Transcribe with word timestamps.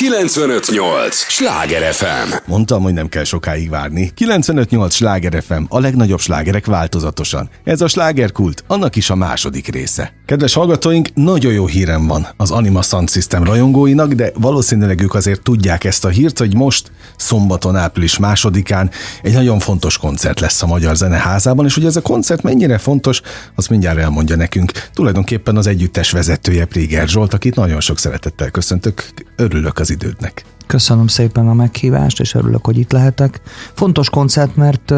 958! 0.00 1.14
Sláger 1.14 1.92
FM! 1.92 2.34
Mondtam, 2.46 2.82
hogy 2.82 2.92
nem 2.92 3.08
kell 3.08 3.24
sokáig 3.24 3.70
várni. 3.70 4.10
958! 4.14 4.94
Sláger 4.94 5.42
FM, 5.42 5.62
a 5.68 5.80
legnagyobb 5.80 6.20
slágerek 6.20 6.66
változatosan. 6.66 7.48
Ez 7.64 7.80
a 7.80 7.88
slágerkult, 7.88 8.64
annak 8.66 8.96
is 8.96 9.10
a 9.10 9.14
második 9.14 9.68
része. 9.68 10.12
Kedves 10.26 10.54
hallgatóink, 10.54 11.08
nagyon 11.14 11.52
jó 11.52 11.66
hírem 11.66 12.06
van 12.06 12.26
az 12.36 12.50
Anima 12.50 12.82
Sound 12.82 13.10
System 13.10 13.44
rajongóinak, 13.44 14.12
de 14.12 14.32
valószínűleg 14.34 15.00
ők 15.00 15.14
azért 15.14 15.42
tudják 15.42 15.84
ezt 15.84 16.04
a 16.04 16.08
hírt, 16.08 16.38
hogy 16.38 16.54
most 16.54 16.90
szombaton, 17.16 17.76
április 17.76 18.18
másodikán 18.18 18.90
egy 19.22 19.32
nagyon 19.32 19.58
fontos 19.58 19.98
koncert 19.98 20.40
lesz 20.40 20.62
a 20.62 20.66
Magyar 20.66 20.96
Zeneházában, 20.96 21.64
és 21.64 21.74
hogy 21.74 21.84
ez 21.84 21.96
a 21.96 22.02
koncert 22.02 22.42
mennyire 22.42 22.78
fontos, 22.78 23.20
azt 23.54 23.70
mindjárt 23.70 23.98
elmondja 23.98 24.36
nekünk. 24.36 24.72
Tulajdonképpen 24.94 25.56
az 25.56 25.66
együttes 25.66 26.10
vezetője 26.10 26.64
Priger 26.64 27.08
Zsolt, 27.08 27.34
akit 27.34 27.54
nagyon 27.54 27.80
sok 27.80 27.98
szeretettel 27.98 28.50
köszöntök. 28.50 29.04
Örülök 29.36 29.78
az 29.78 29.89
idődnek. 29.90 30.44
Köszönöm 30.66 31.06
szépen 31.06 31.48
a 31.48 31.54
meghívást, 31.54 32.20
és 32.20 32.34
örülök, 32.34 32.64
hogy 32.64 32.78
itt 32.78 32.92
lehetek. 32.92 33.40
Fontos 33.74 34.10
koncert, 34.10 34.56
mert 34.56 34.94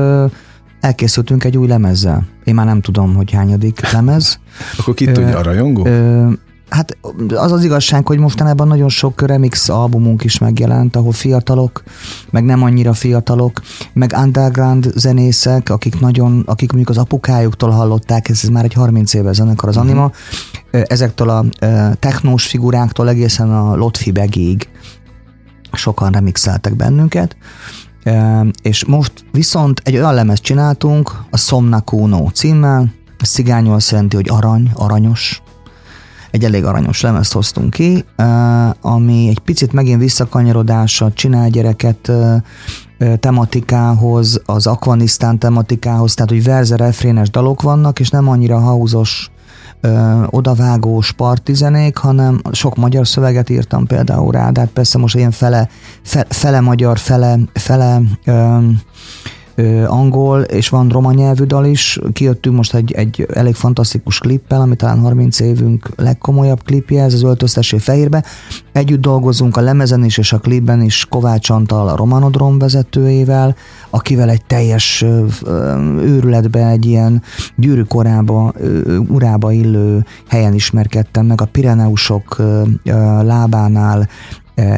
elkészültünk 0.81 1.45
egy 1.45 1.57
új 1.57 1.67
lemezzel. 1.67 2.27
Én 2.45 2.55
már 2.55 2.67
nem 2.67 2.81
tudom, 2.81 3.15
hogy 3.15 3.31
hányadik 3.31 3.91
lemez. 3.91 4.39
Akkor 4.79 4.95
ki 4.95 5.05
tudja 5.05 5.39
a 5.39 5.43
rajongó? 5.43 5.87
Hát 6.73 6.97
az 7.35 7.53
az 7.53 7.65
igazság, 7.65 8.07
hogy 8.07 8.19
mostanában 8.19 8.69
nagyon 8.69 8.89
sok 8.89 9.21
remix 9.21 9.69
albumunk 9.69 10.25
is 10.25 10.39
megjelent, 10.39 10.97
ahol 10.97 11.13
fiatalok, 11.13 11.83
meg 12.31 12.45
nem 12.45 12.63
annyira 12.63 12.93
fiatalok, 12.93 13.61
meg 13.93 14.15
underground 14.17 14.93
zenészek, 14.95 15.71
akik 15.71 16.01
nagyon, 16.01 16.43
akik 16.47 16.69
mondjuk 16.69 16.97
az 16.97 17.03
apukájuktól 17.03 17.71
hallották, 17.71 18.29
ez, 18.29 18.41
ez 18.43 18.49
már 18.49 18.65
egy 18.65 18.73
30 18.73 19.15
éve 19.15 19.33
zenekar 19.33 19.69
az 19.69 19.77
Anima, 19.77 20.05
uh-huh. 20.05 20.83
ezektől 20.87 21.29
a 21.29 21.45
technós 21.99 22.47
figuráktól 22.47 23.09
egészen 23.09 23.51
a 23.51 23.77
Lotfi 23.77 24.11
Begig 24.11 24.69
sokan 25.77 26.13
remixeltek 26.13 26.77
bennünket, 26.77 27.37
és 28.63 28.85
most 28.85 29.13
viszont 29.33 29.81
egy 29.85 29.97
olyan 29.97 30.15
lemez 30.15 30.41
csináltunk, 30.41 31.13
a 31.31 31.37
Somna 31.37 31.81
Kuno 31.81 32.29
címmel, 32.31 32.93
a 33.19 33.25
szigányol 33.25 33.75
azt 33.75 33.91
jelenti, 33.91 34.17
hogy 34.17 34.29
arany, 34.31 34.71
aranyos, 34.75 35.43
egy 36.31 36.45
elég 36.45 36.65
aranyos 36.65 37.01
lemezt 37.01 37.33
hoztunk 37.33 37.71
ki, 37.71 38.05
ami 38.81 39.29
egy 39.29 39.39
picit 39.39 39.73
megint 39.73 40.01
visszakanyarodása 40.01 41.13
csinál 41.13 41.49
gyereket 41.49 42.13
tematikához, 43.21 44.43
az 44.45 44.67
Afganisztán 44.67 45.39
tematikához, 45.39 46.15
tehát 46.15 46.31
hogy 46.31 46.45
verze 46.45 46.77
refrénes 46.77 47.31
dalok 47.31 47.63
vannak, 47.63 48.01
és 48.01 48.11
nem 48.11 48.29
annyira 48.29 48.59
hauzos 48.59 49.31
odavágós 50.27 51.13
partizenék, 51.13 51.97
hanem 51.97 52.41
sok 52.53 52.77
magyar 52.77 53.07
szöveget 53.07 53.51
írtam 53.51 53.87
például 53.87 54.33
rá, 54.33 54.51
de 54.51 54.61
hát 54.61 54.69
persze 54.69 54.99
most 54.99 55.15
ilyen 55.15 55.31
fele, 55.31 55.69
fe, 56.03 56.27
fele 56.29 56.61
magyar, 56.61 56.99
fele, 56.99 57.39
fele 57.53 58.01
ö, 58.25 58.59
ö, 59.55 59.85
angol, 59.85 60.41
és 60.41 60.69
van 60.69 60.89
roma 60.89 61.13
nyelvű 61.13 61.45
dal 61.45 61.65
is. 61.65 61.99
Kijöttünk 62.13 62.57
most 62.57 62.75
egy, 62.75 62.93
egy 62.93 63.27
elég 63.35 63.55
fantasztikus 63.55 64.19
klippel, 64.19 64.61
ami 64.61 64.77
talán 64.77 65.01
30 65.01 65.41
évünk 65.41 65.89
legkomolyabb 65.97 66.63
klipje, 66.63 67.03
ez 67.03 67.15
az 67.15 67.23
Öltöztessé 67.23 67.79
Fehérbe. 67.79 68.25
Együtt 68.73 69.01
dolgozunk 69.01 69.57
a 69.57 69.61
lemezen 69.61 70.05
is, 70.05 70.19
és 70.19 70.33
a 70.33 70.39
klipben 70.39 70.83
is 70.83 71.07
Kovács 71.09 71.51
Antal, 71.51 71.89
a 71.89 71.97
Romanodrom 71.97 72.59
vezetőjével, 72.59 73.57
akivel 73.91 74.29
egy 74.29 74.45
teljes 74.45 75.05
őrületbe, 76.01 76.67
egy 76.67 76.87
ilyen 76.87 77.23
gyűrű 77.57 77.83
korába, 77.83 78.53
urába 79.09 79.53
illő 79.53 80.05
helyen 80.29 80.55
ismerkedtem 80.55 81.27
meg, 81.27 81.41
a 81.41 81.45
Pireneusok 81.45 82.43
lábánál 83.23 84.09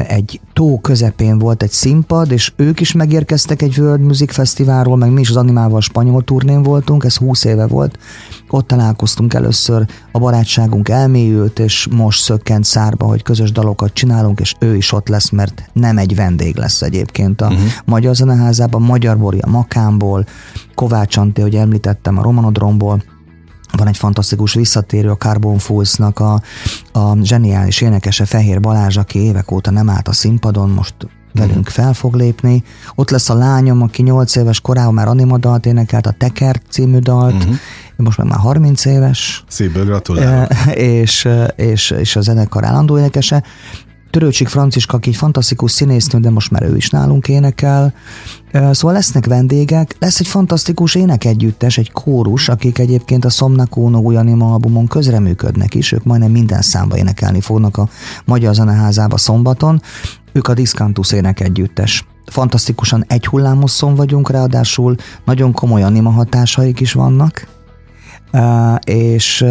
egy 0.07 0.39
tó 0.53 0.79
közepén 0.79 1.39
volt 1.39 1.63
egy 1.63 1.71
színpad, 1.71 2.31
és 2.31 2.53
ők 2.55 2.79
is 2.79 2.91
megérkeztek 2.91 3.61
egy 3.61 3.77
World 3.79 4.01
Music 4.01 4.33
Fesztiválról, 4.33 4.97
meg 4.97 5.11
mi 5.11 5.21
is 5.21 5.29
az 5.29 5.35
animával 5.35 5.81
spanyol 5.81 6.23
turnén 6.23 6.63
voltunk, 6.63 7.03
ez 7.03 7.15
20 7.15 7.43
éve 7.43 7.67
volt. 7.67 7.99
Ott 8.49 8.67
találkoztunk 8.67 9.33
először, 9.33 9.85
a 10.11 10.19
barátságunk 10.19 10.89
elmélyült, 10.89 11.59
és 11.59 11.87
most 11.91 12.21
szökkent 12.21 12.63
szárba, 12.65 13.05
hogy 13.05 13.23
közös 13.23 13.51
dalokat 13.51 13.93
csinálunk, 13.93 14.39
és 14.39 14.55
ő 14.59 14.75
is 14.75 14.91
ott 14.91 15.07
lesz, 15.07 15.29
mert 15.29 15.69
nem 15.73 15.97
egy 15.97 16.15
vendég 16.15 16.55
lesz 16.55 16.81
egyébként 16.81 17.41
a 17.41 17.45
uh-huh. 17.45 17.61
Magyar 17.85 18.15
Zeneházában, 18.15 18.81
Magyar 18.81 19.17
Bori 19.17 19.39
a 19.39 19.49
Makámból, 19.49 20.25
Kovács 20.75 21.17
Antti, 21.17 21.41
hogy 21.41 21.55
említettem, 21.55 22.17
a 22.17 22.21
Romanodromból, 22.21 23.03
van 23.77 23.87
egy 23.87 23.97
fantasztikus 23.97 24.53
visszatérő 24.53 25.09
a 25.09 25.17
Carbon 25.17 25.57
Fools-nak 25.57 26.19
a, 26.19 26.41
a 26.91 27.23
zseniális 27.23 27.81
énekese 27.81 28.25
Fehér 28.25 28.59
Balázs, 28.59 28.97
aki 28.97 29.19
évek 29.19 29.51
óta 29.51 29.71
nem 29.71 29.89
állt 29.89 30.07
a 30.07 30.13
színpadon, 30.13 30.69
most 30.69 30.95
velünk 31.35 31.69
fel 31.69 31.93
fog 31.93 32.13
lépni. 32.13 32.63
Ott 32.95 33.09
lesz 33.09 33.29
a 33.29 33.33
lányom, 33.33 33.81
aki 33.81 34.01
8 34.01 34.35
éves 34.35 34.61
korában 34.61 34.93
már 34.93 35.07
animadalt 35.07 35.65
énekelt, 35.65 36.05
a 36.05 36.15
Teker 36.17 36.61
című 36.69 36.99
dalt, 36.99 37.33
uh-huh. 37.33 37.55
most 37.95 38.17
már 38.17 38.39
30 38.39 38.85
éves. 38.85 39.43
Szívből 39.47 39.85
gratulálok. 39.85 40.51
És, 40.75 41.27
és, 41.55 41.91
és 41.91 42.15
a 42.15 42.21
zenekar 42.21 42.65
állandó 42.65 42.97
énekese. 42.97 43.43
Törőcsik 44.15 44.47
Franciska, 44.47 44.97
aki 44.97 45.09
egy 45.09 45.15
fantasztikus 45.15 45.71
színésznő, 45.71 46.19
de 46.19 46.29
most 46.29 46.51
már 46.51 46.63
ő 46.63 46.75
is 46.75 46.89
nálunk 46.89 47.27
énekel. 47.27 47.93
Szóval 48.51 48.93
lesznek 48.93 49.25
vendégek, 49.25 49.95
lesz 49.99 50.19
egy 50.19 50.27
fantasztikus 50.27 50.95
énekegyüttes, 50.95 51.77
egy 51.77 51.91
kórus, 51.91 52.49
akik 52.49 52.77
egyébként 52.77 53.25
a 53.25 53.29
Somnakuno 53.29 53.99
új 53.99 54.15
anima 54.15 54.53
albumon 54.53 54.87
közreműködnek 54.87 55.73
is, 55.73 55.91
ők 55.91 56.03
majdnem 56.03 56.31
minden 56.31 56.61
számba 56.61 56.97
énekelni 56.97 57.41
fognak 57.41 57.77
a 57.77 57.89
Magyar 58.25 58.53
Zeneházába 58.53 59.17
szombaton. 59.17 59.81
Ők 60.31 60.47
a 60.47 60.53
Discantus 60.53 61.11
énekegyüttes 61.11 62.05
fantasztikusan 62.25 63.03
egy 63.07 63.25
hullámosszon 63.25 63.95
vagyunk, 63.95 64.29
ráadásul 64.29 64.95
nagyon 65.25 65.51
komoly 65.51 65.83
anima 65.83 66.09
hatásaik 66.09 66.79
is 66.79 66.93
vannak, 66.93 67.47
és 68.83 69.45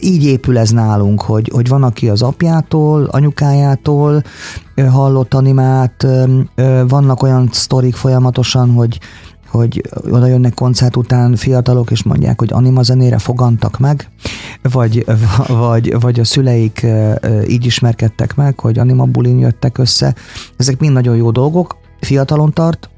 így 0.00 0.24
épül 0.24 0.58
ez 0.58 0.70
nálunk, 0.70 1.22
hogy, 1.22 1.50
hogy 1.52 1.68
van, 1.68 1.82
aki 1.82 2.08
az 2.08 2.22
apjától, 2.22 3.04
anyukájától 3.04 4.22
hallott 4.90 5.34
animát, 5.34 6.06
vannak 6.88 7.22
olyan 7.22 7.48
sztorik 7.52 7.94
folyamatosan, 7.94 8.70
hogy 8.70 8.98
hogy 9.52 9.82
oda 10.10 10.26
jönnek 10.26 10.54
koncert 10.54 10.96
után 10.96 11.36
fiatalok, 11.36 11.90
és 11.90 12.02
mondják, 12.02 12.38
hogy 12.38 12.52
anima 12.52 12.82
zenére 12.82 13.18
fogantak 13.18 13.78
meg, 13.78 14.08
vagy, 14.62 15.04
vagy, 15.48 16.00
vagy 16.00 16.20
a 16.20 16.24
szüleik 16.24 16.86
így 17.48 17.66
ismerkedtek 17.66 18.34
meg, 18.34 18.60
hogy 18.60 18.78
anima 18.78 19.04
bulin 19.04 19.38
jöttek 19.38 19.78
össze. 19.78 20.14
Ezek 20.56 20.80
mind 20.80 20.92
nagyon 20.92 21.16
jó 21.16 21.30
dolgok, 21.30 21.76
fiatalon 22.00 22.52
tart 22.52 22.90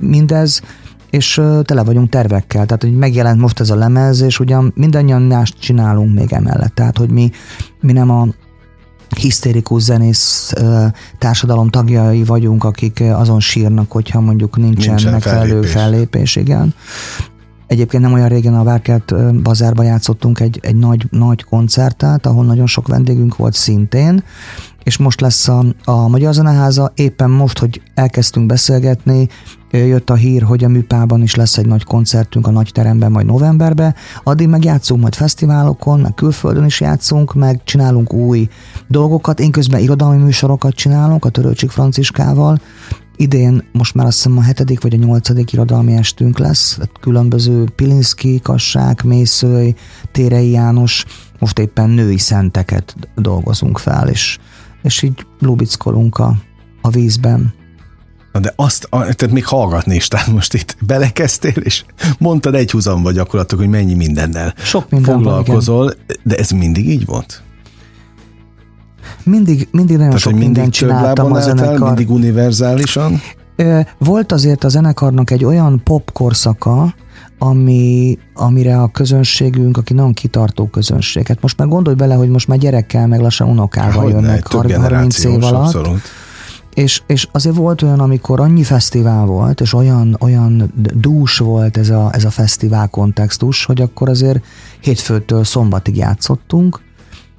mindez, 0.00 0.62
és 1.10 1.40
tele 1.62 1.82
vagyunk 1.84 2.08
tervekkel, 2.08 2.66
tehát 2.66 2.82
hogy 2.82 2.96
megjelent 2.96 3.40
most 3.40 3.60
ez 3.60 3.70
a 3.70 3.74
lemez, 3.74 4.20
és 4.20 4.40
ugyan 4.40 4.72
mindannyian 4.74 5.22
mást 5.22 5.60
csinálunk 5.60 6.14
még 6.14 6.32
emellett, 6.32 6.74
tehát 6.74 6.98
hogy 6.98 7.10
mi, 7.10 7.30
mi 7.80 7.92
nem 7.92 8.10
a 8.10 8.26
hisztérikus 9.16 9.82
zenész 9.82 10.52
társadalom 11.18 11.68
tagjai 11.68 12.24
vagyunk, 12.24 12.64
akik 12.64 13.02
azon 13.12 13.40
sírnak, 13.40 13.92
hogyha 13.92 14.20
mondjuk 14.20 14.56
nincsen, 14.56 14.94
nincsen 14.94 15.12
megfelelő 15.12 15.48
fellépés. 15.48 15.70
fellépés, 15.70 16.36
igen. 16.36 16.74
Egyébként 17.66 18.02
nem 18.02 18.12
olyan 18.12 18.28
régen 18.28 18.54
a 18.54 18.62
Várkert 18.62 19.42
bazárba 19.42 19.82
játszottunk 19.82 20.40
egy, 20.40 20.58
egy 20.62 20.76
nagy, 20.76 21.06
nagy 21.10 21.44
koncertet, 21.44 22.26
ahol 22.26 22.44
nagyon 22.44 22.66
sok 22.66 22.88
vendégünk 22.88 23.36
volt 23.36 23.54
szintén, 23.54 24.22
és 24.82 24.96
most 24.96 25.20
lesz 25.20 25.48
a, 25.48 25.64
a 25.84 26.08
Magyar 26.08 26.34
Zeneháza, 26.34 26.92
éppen 26.94 27.30
most, 27.30 27.58
hogy 27.58 27.82
elkezdtünk 27.94 28.46
beszélgetni, 28.46 29.28
jött 29.70 30.10
a 30.10 30.14
hír, 30.14 30.42
hogy 30.42 30.64
a 30.64 30.68
műpában 30.68 31.22
is 31.22 31.34
lesz 31.34 31.58
egy 31.58 31.66
nagy 31.66 31.84
koncertünk 31.84 32.46
a 32.46 32.50
nagy 32.50 32.70
teremben 32.72 33.10
majd 33.10 33.26
novemberben, 33.26 33.94
addig 34.24 34.48
meg 34.48 34.64
játszunk 34.64 35.00
majd 35.00 35.14
fesztiválokon, 35.14 36.00
meg 36.00 36.14
külföldön 36.14 36.64
is 36.64 36.80
játszunk, 36.80 37.34
meg 37.34 37.60
csinálunk 37.64 38.12
új 38.12 38.48
dolgokat, 38.88 39.40
én 39.40 39.50
közben 39.50 39.80
irodalmi 39.80 40.22
műsorokat 40.22 40.74
csinálunk 40.74 41.24
a 41.24 41.28
Törőcsik 41.28 41.70
Franciskával, 41.70 42.58
Idén 43.20 43.68
most 43.72 43.94
már 43.94 44.06
azt 44.06 44.16
hiszem 44.16 44.38
a 44.38 44.42
hetedik 44.42 44.82
vagy 44.82 44.94
a 44.94 44.96
nyolcadik 44.96 45.52
irodalmi 45.52 45.96
estünk 45.96 46.38
lesz, 46.38 46.78
különböző 47.00 47.64
Pilinszki, 47.76 48.40
Kassák, 48.42 49.02
Mészői, 49.02 49.74
Térei 50.12 50.50
János, 50.50 51.04
most 51.38 51.58
éppen 51.58 51.90
női 51.90 52.18
szenteket 52.18 52.96
dolgozunk 53.14 53.78
fel, 53.78 54.08
és, 54.08 54.38
és 54.82 55.02
így 55.02 55.26
lubickolunk 55.38 56.18
a, 56.18 56.34
a 56.80 56.90
vízben. 56.90 57.52
Na 58.32 58.40
de 58.40 58.52
azt, 58.56 58.88
tehát 58.90 59.30
még 59.30 59.46
hallgatni 59.46 59.94
is, 59.94 60.08
tehát 60.08 60.26
most 60.26 60.54
itt 60.54 60.76
belekezdtél, 60.80 61.62
és 61.62 61.84
mondtad 62.18 62.54
egy 62.54 62.70
húzamba 62.70 63.12
gyakorlatilag, 63.12 63.64
hogy 63.64 63.72
mennyi 63.72 63.94
mindennel 63.94 64.54
Sok 64.56 64.90
minden 64.90 65.14
foglalkozol, 65.14 65.84
van, 65.84 66.16
de 66.22 66.36
ez 66.36 66.50
mindig 66.50 66.88
így 66.88 67.06
volt? 67.06 67.42
Mindig, 69.22 69.68
mindig 69.70 69.96
nagyon 69.96 70.10
Tehát, 70.10 70.18
sok 70.18 70.38
mindent 70.38 70.72
csináltam 70.72 71.32
a 71.32 71.40
zenekar. 71.40 71.86
Mindig 71.86 72.10
univerzálisan? 72.10 73.20
Volt 73.98 74.32
azért 74.32 74.64
a 74.64 74.68
zenekarnak 74.68 75.30
egy 75.30 75.44
olyan 75.44 75.80
pop 75.84 76.12
korszaka, 76.12 76.94
ami, 77.38 78.18
amire 78.34 78.80
a 78.80 78.88
közönségünk, 78.88 79.76
aki 79.76 79.94
nagyon 79.94 80.12
kitartó 80.12 80.66
közönség. 80.66 81.26
Hát 81.26 81.40
most 81.40 81.58
már 81.58 81.68
gondolj 81.68 81.96
bele, 81.96 82.14
hogy 82.14 82.28
most 82.28 82.48
már 82.48 82.58
gyerekkel, 82.58 83.06
meg 83.06 83.20
lassan 83.20 83.48
unokával 83.48 84.02
Hogy 84.02 84.12
jönnek 84.12 84.46
30 84.46 85.24
év 85.24 85.42
alatt. 85.42 85.64
Abszolút 85.64 86.00
és, 86.78 87.02
és 87.06 87.28
azért 87.32 87.56
volt 87.56 87.82
olyan, 87.82 88.00
amikor 88.00 88.40
annyi 88.40 88.62
fesztivál 88.62 89.24
volt, 89.24 89.60
és 89.60 89.72
olyan, 89.72 90.16
olyan 90.20 90.72
dús 90.94 91.38
volt 91.38 91.76
ez 91.76 91.90
a, 91.90 92.10
ez 92.12 92.24
a 92.24 92.30
fesztivál 92.30 92.88
kontextus, 92.88 93.64
hogy 93.64 93.80
akkor 93.80 94.08
azért 94.08 94.44
hétfőtől 94.80 95.44
szombatig 95.44 95.96
játszottunk, 95.96 96.80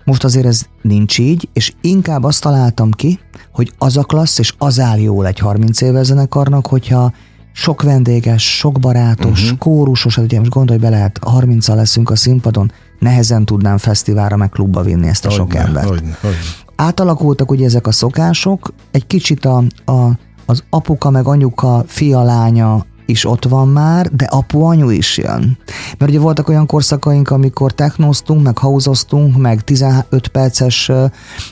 most 0.04 0.24
azért 0.24 0.46
ez 0.46 0.66
nincs 0.82 1.20
így, 1.20 1.50
és 1.54 1.74
inkább 1.82 2.24
azt 2.24 2.42
találtam 2.42 2.92
ki, 2.92 3.20
hogy 3.52 3.74
az 3.78 3.98
a 3.98 4.04
klassz, 4.04 4.40
és 4.40 4.54
az 4.58 4.80
áll 4.80 5.00
jól 5.00 5.28
egy 5.28 5.40
30 5.40 5.82
éve 5.82 6.04
zenekarnak, 6.04 6.68
hogyha 6.68 7.14
sok 7.52 7.82
vendéges, 7.82 8.58
sok 8.58 8.80
barátos, 8.80 9.44
uh-huh. 9.44 9.58
kórusos, 9.58 10.16
hát 10.16 10.26
ugye 10.26 10.40
most 10.40 10.52
gondolj 10.52 10.80
bele, 10.80 10.98
hát 10.98 11.20
30 11.22 11.68
leszünk 11.68 12.10
a 12.10 12.16
színpadon, 12.16 12.72
nehezen 13.00 13.46
tudnám 13.46 13.78
fesztiválra 13.78 14.36
meg 14.36 14.50
klubba 14.50 14.82
vinni 14.82 15.08
ezt 15.08 15.26
a 15.26 15.30
hogyne, 15.30 15.44
sok 15.44 15.56
embert. 15.56 15.88
Hogyne, 15.88 16.18
hogyne. 16.22 16.38
Átalakultak 16.82 17.52
ugye 17.52 17.66
ezek 17.66 17.88
a 17.88 17.92
szokások, 17.92 18.74
egy 18.92 19.08
kicsit 19.08 19.46
a, 19.46 19.64
a, 19.86 20.10
az 20.46 20.64
apuka 20.70 21.10
meg 21.10 21.26
anyuka, 21.26 21.84
fia, 21.88 22.24
lánya 22.24 22.86
is 23.06 23.26
ott 23.26 23.46
van 23.46 23.68
már, 23.68 24.08
de 24.08 24.26
apu 24.26 24.62
anyu 24.62 24.90
is 24.90 25.18
jön. 25.18 25.58
Mert 25.98 26.12
ugye 26.12 26.20
voltak 26.20 26.50
olyan 26.50 26.66
korszakaink, 26.66 27.30
amikor 27.30 27.72
technoztunk, 27.72 28.44
meg 28.44 28.58
hauzoztunk, 28.58 29.38
meg 29.38 29.62
15 29.62 30.28
perces 30.32 30.92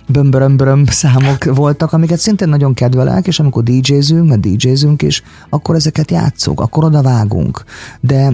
bömbörömböröm 0.07 0.85
számok 0.85 1.44
voltak, 1.44 1.94
amiket 1.94 2.19
szintén 2.19 2.50
nagyon 2.50 2.73
kedvelek, 2.73 3.27
és 3.27 3.39
amikor 3.39 3.63
DJ-zünk, 3.63 4.27
mert 4.27 4.41
DJ-zünk 4.41 5.01
is, 5.01 5.23
akkor 5.50 5.75
ezeket 5.75 6.12
játszunk, 6.12 6.59
akkor 6.59 6.83
oda 6.83 7.01
vágunk. 7.01 7.63
De 8.01 8.31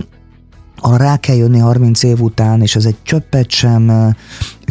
arra 0.82 0.98
rá 0.98 1.18
kell 1.18 1.36
jönni 1.36 1.60
30 1.60 2.04
év 2.04 2.22
után, 2.22 2.62
és 2.62 2.76
ez 2.76 2.86
egy 2.86 2.98
csöppet 3.04 3.50
sem 3.50 4.14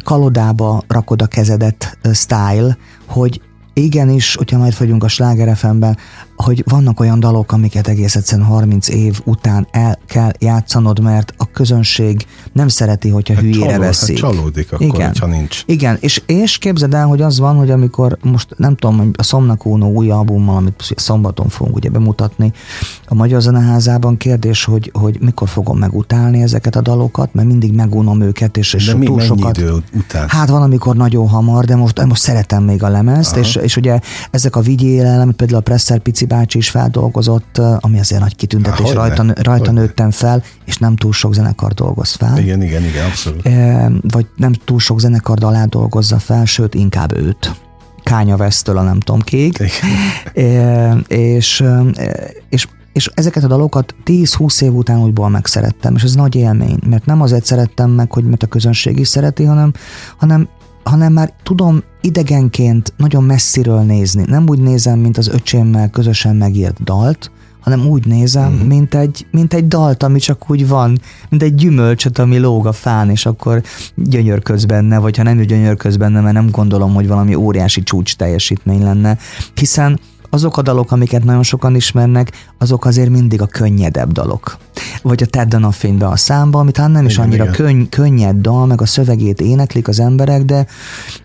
kalodába 0.04 0.82
rakod 0.88 1.22
a 1.22 1.26
kezedet 1.26 1.99
style, 2.12 2.76
hogy 3.06 3.40
igenis, 3.72 4.34
hogyha 4.34 4.58
majd 4.58 4.78
vagyunk 4.78 5.04
a 5.04 5.08
Sláger 5.08 5.56
FM-ben, 5.56 5.96
hogy 6.42 6.64
vannak 6.66 7.00
olyan 7.00 7.20
dalok, 7.20 7.52
amiket 7.52 7.88
egész 7.88 8.16
egyszerűen 8.16 8.46
30 8.46 8.88
év 8.88 9.20
után 9.24 9.66
el 9.70 9.98
kell 10.06 10.30
játszanod, 10.38 11.00
mert 11.00 11.34
a 11.36 11.50
közönség 11.50 12.26
nem 12.52 12.68
szereti, 12.68 13.08
hogyha 13.08 13.34
hát 13.34 13.42
hülyére 13.42 13.66
csalód, 13.66 13.80
veszik. 13.80 14.20
Hát 14.20 14.30
csalódik 14.32 14.72
akkor, 14.72 14.86
Igen. 14.86 15.06
hogyha 15.06 15.26
nincs. 15.26 15.62
Igen, 15.66 15.96
és, 16.00 16.22
és 16.26 16.58
képzeld 16.58 16.94
el, 16.94 17.06
hogy 17.06 17.22
az 17.22 17.38
van, 17.38 17.56
hogy 17.56 17.70
amikor 17.70 18.18
most 18.22 18.48
nem 18.56 18.76
tudom, 18.76 19.10
a 19.16 19.22
Szomnak 19.22 19.66
Uno 19.66 19.86
új 19.86 20.10
albummal, 20.10 20.56
amit 20.56 20.92
szombaton 20.96 21.48
fogunk 21.48 21.76
ugye 21.76 21.90
bemutatni, 21.90 22.52
a 23.06 23.14
Magyar 23.14 23.40
Zeneházában 23.42 24.16
kérdés, 24.16 24.64
hogy, 24.64 24.90
hogy 24.94 25.18
mikor 25.20 25.48
fogom 25.48 25.78
megutálni 25.78 26.42
ezeket 26.42 26.76
a 26.76 26.80
dalokat, 26.80 27.34
mert 27.34 27.48
mindig 27.48 27.72
megunom 27.72 28.20
őket, 28.20 28.56
és, 28.56 28.74
és 28.74 28.86
de 28.86 28.94
mi, 28.94 29.06
túl 29.06 29.20
sokat. 29.20 29.58
idő 29.58 29.72
után? 29.94 30.28
Hát 30.28 30.48
van, 30.48 30.62
amikor 30.62 30.96
nagyon 30.96 31.28
hamar, 31.28 31.64
de 31.64 31.76
most, 31.76 32.04
most 32.04 32.22
szeretem 32.22 32.62
még 32.62 32.82
a 32.82 32.88
lemezt, 32.88 33.36
és, 33.36 33.56
és 33.56 33.76
ugye 33.76 33.98
ezek 34.30 34.56
a 34.56 34.60
vigyél, 34.60 35.20
amit 35.20 35.36
például 35.36 35.58
a 35.58 35.62
Presser 35.62 35.98
Pici 35.98 36.26
bácsi 36.34 36.58
is 36.58 36.70
feldolgozott, 36.70 37.58
ami 37.81 37.99
azért 37.99 38.20
nagy 38.20 38.37
kitüntetés, 38.37 38.88
Há, 38.88 38.94
rajta, 38.94 39.23
ne, 39.23 39.32
rajta 39.43 39.70
nőttem 39.70 40.11
fel, 40.11 40.43
és 40.64 40.76
nem 40.76 40.96
túl 40.96 41.12
sok 41.12 41.34
zenekar 41.34 41.73
dolgoz 41.73 42.12
fel. 42.12 42.38
Igen, 42.38 42.62
igen, 42.62 42.84
igen, 42.84 43.05
abszolút. 43.05 43.46
E, 43.46 43.90
vagy 44.00 44.26
nem 44.37 44.52
túl 44.52 44.79
sok 44.79 45.00
zenekar 45.00 45.44
alá 45.44 45.64
dolgozza 45.64 46.19
fel, 46.19 46.44
sőt, 46.44 46.75
inkább 46.75 47.17
őt. 47.17 47.55
Kánya 48.02 48.37
Vesztől 48.37 48.79
a 48.79 48.82
nem 48.82 49.00
tudom 49.00 49.20
kék. 49.20 49.58
E, 50.34 50.93
és, 51.06 51.64
és 52.49 52.69
és 52.93 53.11
ezeket 53.14 53.44
a 53.44 53.46
dalokat 53.46 53.94
10-20 54.05 54.62
év 54.62 54.75
után 54.75 55.02
újból 55.02 55.28
megszerettem, 55.28 55.94
és 55.94 56.02
ez 56.02 56.14
nagy 56.14 56.35
élmény, 56.35 56.78
mert 56.87 57.06
nem 57.06 57.20
azért 57.20 57.44
szerettem 57.44 57.90
meg, 57.90 58.12
hogy 58.12 58.25
mert 58.25 58.43
a 58.43 58.46
közönség 58.46 58.99
is 58.99 59.08
szereti, 59.08 59.44
hanem, 59.44 59.73
hanem 60.17 60.49
hanem 60.82 61.12
már 61.12 61.32
tudom 61.43 61.82
idegenként 62.02 62.93
nagyon 62.96 63.25
messziről 63.25 63.81
nézni. 63.81 64.25
Nem 64.26 64.49
úgy 64.49 64.58
nézem, 64.58 64.99
mint 64.99 65.19
az 65.19 65.28
öcsémmel 65.28 65.90
közösen 65.90 66.37
megírt 66.37 66.82
dalt, 66.82 67.31
hanem 67.60 67.87
úgy 67.87 68.06
nézem, 68.06 68.52
mm. 68.52 68.66
mint, 68.66 68.94
egy, 68.94 69.26
mint 69.31 69.54
egy 69.54 69.69
dalt, 69.69 70.02
ami 70.02 70.19
csak 70.19 70.50
úgy 70.50 70.69
van, 70.69 71.00
mint 71.28 71.43
egy 71.43 71.54
gyümölcsöt, 71.54 72.19
ami 72.19 72.38
lóg 72.38 72.66
a 72.66 72.72
fán, 72.72 73.10
és 73.10 73.26
akkor 73.26 73.62
gyönyörködsz 73.94 74.64
benne, 74.64 74.99
vagy 74.99 75.16
ha 75.16 75.22
nem 75.22 75.40
gyönyörködsz 75.40 75.96
benne, 75.96 76.20
mert 76.20 76.34
nem 76.34 76.50
gondolom, 76.50 76.94
hogy 76.94 77.06
valami 77.06 77.34
óriási 77.34 77.82
csúcs 77.82 78.16
teljesítmény 78.16 78.82
lenne, 78.82 79.19
hiszen 79.54 80.00
azok 80.34 80.56
a 80.56 80.62
dalok, 80.62 80.93
amiket 80.93 81.25
nagyon 81.25 81.43
sokan 81.43 81.75
ismernek, 81.75 82.32
azok 82.58 82.84
azért 82.84 83.11
mindig 83.11 83.43
a 83.43 83.46
könnyedebb 83.46 84.12
dalok. 84.12 84.56
Vagy 85.02 85.23
a 85.23 85.26
Ted 85.26 85.55
a 85.55 85.70
fénybe 85.70 86.06
a 86.06 86.17
számba, 86.17 86.58
amit 86.58 86.76
hát 86.76 86.90
nem 86.90 87.06
is 87.06 87.12
igen, 87.12 87.25
annyira 87.25 87.50
könny, 87.50 87.82
könnyed 87.88 88.37
dal, 88.37 88.67
meg 88.67 88.81
a 88.81 88.87
szövegét 88.87 89.40
éneklik 89.40 89.88
az 89.88 90.00
emberek, 90.00 90.43
de, 90.43 90.67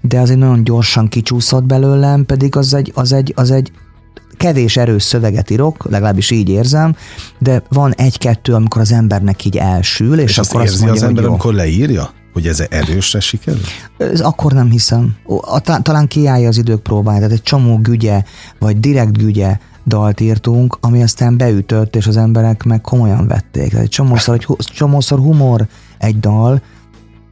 de 0.01 0.19
azért 0.19 0.39
nagyon 0.39 0.63
gyorsan 0.63 1.07
kicsúszott 1.07 1.63
belőlem, 1.63 2.25
pedig 2.25 2.56
az 2.56 2.74
egy, 2.74 2.92
az 2.95 3.12
egy, 3.12 3.33
az 3.36 3.51
egy 3.51 3.71
kevés 4.38 4.77
erős 4.77 5.04
szöveget 5.04 5.50
írok, 5.50 5.88
legalábbis 5.89 6.31
így 6.31 6.50
érzem, 6.50 6.95
de 7.39 7.63
van 7.69 7.94
egy-kettő, 7.94 8.53
amikor 8.53 8.81
az 8.81 8.92
embernek 8.92 9.45
így 9.45 9.57
elsül, 9.57 10.19
és, 10.19 10.30
és 10.30 10.38
akkor 10.38 10.62
azt, 10.62 10.74
azt 10.74 10.81
mondja, 10.81 11.01
az 11.01 11.07
ember, 11.07 11.15
hogy 11.15 11.24
jó. 11.24 11.30
amikor 11.30 11.53
leírja? 11.53 12.10
Hogy 12.38 12.48
ez 12.48 12.63
erősre 12.69 13.19
sikerül? 13.19 13.62
Ez 13.98 14.19
akkor 14.19 14.54
nem 14.54 14.69
hiszem. 14.69 15.16
Talán 15.81 16.07
kiállja 16.07 16.48
az 16.48 16.57
idők 16.57 16.81
próbáját, 16.81 17.22
tehát 17.22 17.36
egy 17.36 17.44
csomó 17.44 17.78
gügye, 17.78 18.24
vagy 18.60 18.80
direkt 18.80 19.18
gügye 19.18 19.57
dalt 19.86 20.19
írtunk, 20.19 20.78
ami 20.81 21.04
aztán 21.04 21.38
beütött, 21.38 21.95
és 21.95 22.07
az 22.07 22.18
emberek 22.18 22.63
meg 22.63 22.81
komolyan 22.81 23.28
vették. 23.28 23.69
Tehát 23.69 23.86
egy 23.86 23.89
csomószor, 23.89 24.36
egy, 24.36 24.48
csomószor 24.57 25.19
humor 25.19 25.68
egy 25.98 26.19
dal, 26.19 26.62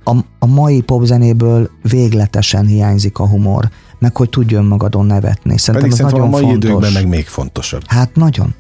a, 0.04 0.16
a 0.40 0.46
mai 0.46 0.81
popzenéből 0.81 1.69
végletesen 1.81 2.66
hiányzik 2.66 3.18
a 3.19 3.28
humor, 3.28 3.69
meg 4.00 4.16
hogy 4.18 4.30
tudjon 4.30 4.66
magadon 4.66 5.06
nevetni. 5.06 5.57
Szerintem 5.57 5.90
Pedig 5.90 6.06
ez 6.06 6.12
nagyon 6.12 6.28
a 6.28 6.30
mai 6.30 6.42
fontos. 6.42 6.69
időkben 6.69 6.92
meg 6.92 7.07
még 7.07 7.28
fontosabb. 7.28 7.81
Hát 7.86 8.16
nagyon. 8.16 8.54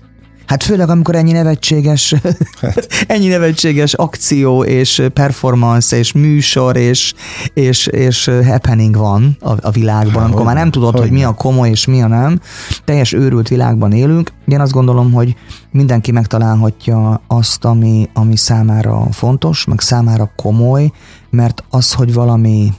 Hát 0.45 0.63
főleg, 0.63 0.89
amikor 0.89 1.15
ennyi 1.15 1.31
nevetséges, 1.31 2.13
hát. 2.61 2.87
ennyi 3.07 3.27
nevetséges 3.27 3.93
akció 3.93 4.63
és 4.63 5.03
performance 5.13 5.97
és 5.97 6.11
műsor 6.11 6.75
és, 6.75 7.13
és, 7.53 7.87
és 7.87 8.31
happening 8.45 8.95
van 8.95 9.37
a, 9.39 9.67
a 9.67 9.71
világban, 9.71 10.23
amikor 10.23 10.45
már 10.45 10.55
nem 10.55 10.71
tudod, 10.71 10.91
hogy, 10.91 11.01
hogy 11.01 11.11
mi 11.11 11.23
a 11.23 11.33
komoly 11.33 11.69
és 11.69 11.85
mi 11.85 12.01
a 12.01 12.07
nem. 12.07 12.39
Teljes 12.85 13.13
őrült 13.13 13.47
világban 13.47 13.91
élünk. 13.91 14.31
Én 14.47 14.59
azt 14.59 14.71
gondolom, 14.71 15.11
hogy 15.11 15.35
mindenki 15.71 16.11
megtalálhatja 16.11 17.21
azt, 17.27 17.65
ami, 17.65 18.09
ami 18.13 18.37
számára 18.37 19.07
fontos, 19.11 19.65
meg 19.65 19.79
számára 19.79 20.31
komoly, 20.35 20.91
mert 21.29 21.63
az, 21.69 21.93
hogy 21.93 22.13
valami 22.13 22.73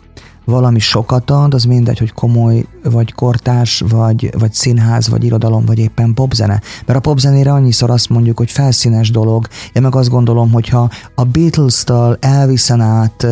valami 0.47 0.79
sokat 0.79 1.31
ad, 1.31 1.55
az 1.55 1.65
mindegy, 1.65 1.99
hogy 1.99 2.13
komoly, 2.13 2.65
vagy 2.85 3.13
kortás, 3.13 3.83
vagy, 3.89 4.31
vagy 4.39 4.53
színház, 4.53 5.09
vagy 5.09 5.25
irodalom, 5.25 5.65
vagy 5.65 5.79
éppen 5.79 6.15
popzene. 6.15 6.61
Mert 6.87 6.99
a 6.99 7.03
popzenére 7.03 7.53
annyiszor 7.53 7.91
azt 7.91 8.09
mondjuk, 8.09 8.39
hogy 8.39 8.51
felszínes 8.51 9.11
dolog. 9.11 9.47
Én 9.73 9.83
meg 9.83 9.95
azt 9.95 10.09
gondolom, 10.09 10.53
hogyha 10.53 10.91
a 11.15 11.25
Beatles-től 11.25 12.17
elviszen 12.21 12.81
át 12.81 13.27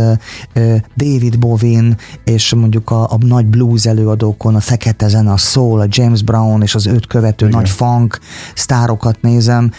David 0.97 1.38
Bovin, 1.38 1.97
és 2.25 2.54
mondjuk 2.54 2.90
a, 2.90 3.02
a 3.02 3.18
nagy 3.18 3.47
blues 3.47 3.87
előadókon, 3.87 4.54
a 4.54 4.61
fekete 4.61 5.09
zene, 5.09 5.33
a 5.33 5.37
soul, 5.37 5.80
a 5.80 5.87
James 5.88 6.23
Brown 6.23 6.62
és 6.62 6.75
az 6.75 6.87
őt 6.87 7.06
követő 7.06 7.47
Igen. 7.47 7.59
nagy 7.59 7.68
funk 7.68 8.18
sztárokat 8.54 9.16
nézem, 9.21 9.71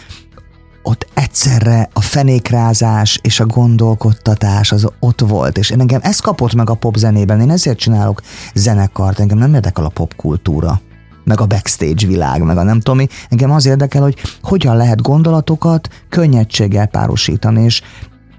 ott 0.88 1.08
egyszerre 1.14 1.90
a 1.94 2.02
fenékrázás 2.02 3.20
és 3.22 3.40
a 3.40 3.46
gondolkodtatás 3.46 4.72
az 4.72 4.88
ott 5.00 5.20
volt, 5.20 5.58
és 5.58 5.72
engem 5.72 6.00
ez 6.04 6.20
kapott 6.20 6.54
meg 6.54 6.70
a 6.70 6.74
popzenében, 6.74 7.42
én 7.42 7.50
ezért 7.50 7.78
csinálok 7.78 8.22
zenekart, 8.54 9.20
engem 9.20 9.38
nem 9.38 9.54
érdekel 9.54 9.86
a 9.86 9.90
popkultúra 9.90 10.82
meg 11.24 11.42
a 11.42 11.46
backstage 11.46 12.08
világ, 12.08 12.44
meg 12.44 12.58
a 12.58 12.64
nem 12.64 12.80
tudom 12.80 12.98
mi. 12.98 13.08
Engem 13.30 13.52
az 13.52 13.66
érdekel, 13.66 14.02
hogy 14.02 14.16
hogyan 14.42 14.78
lehet 14.78 15.02
gondolatokat 15.02 15.90
könnyedséggel 16.10 16.88
párosítani, 16.88 17.64
és 17.64 17.82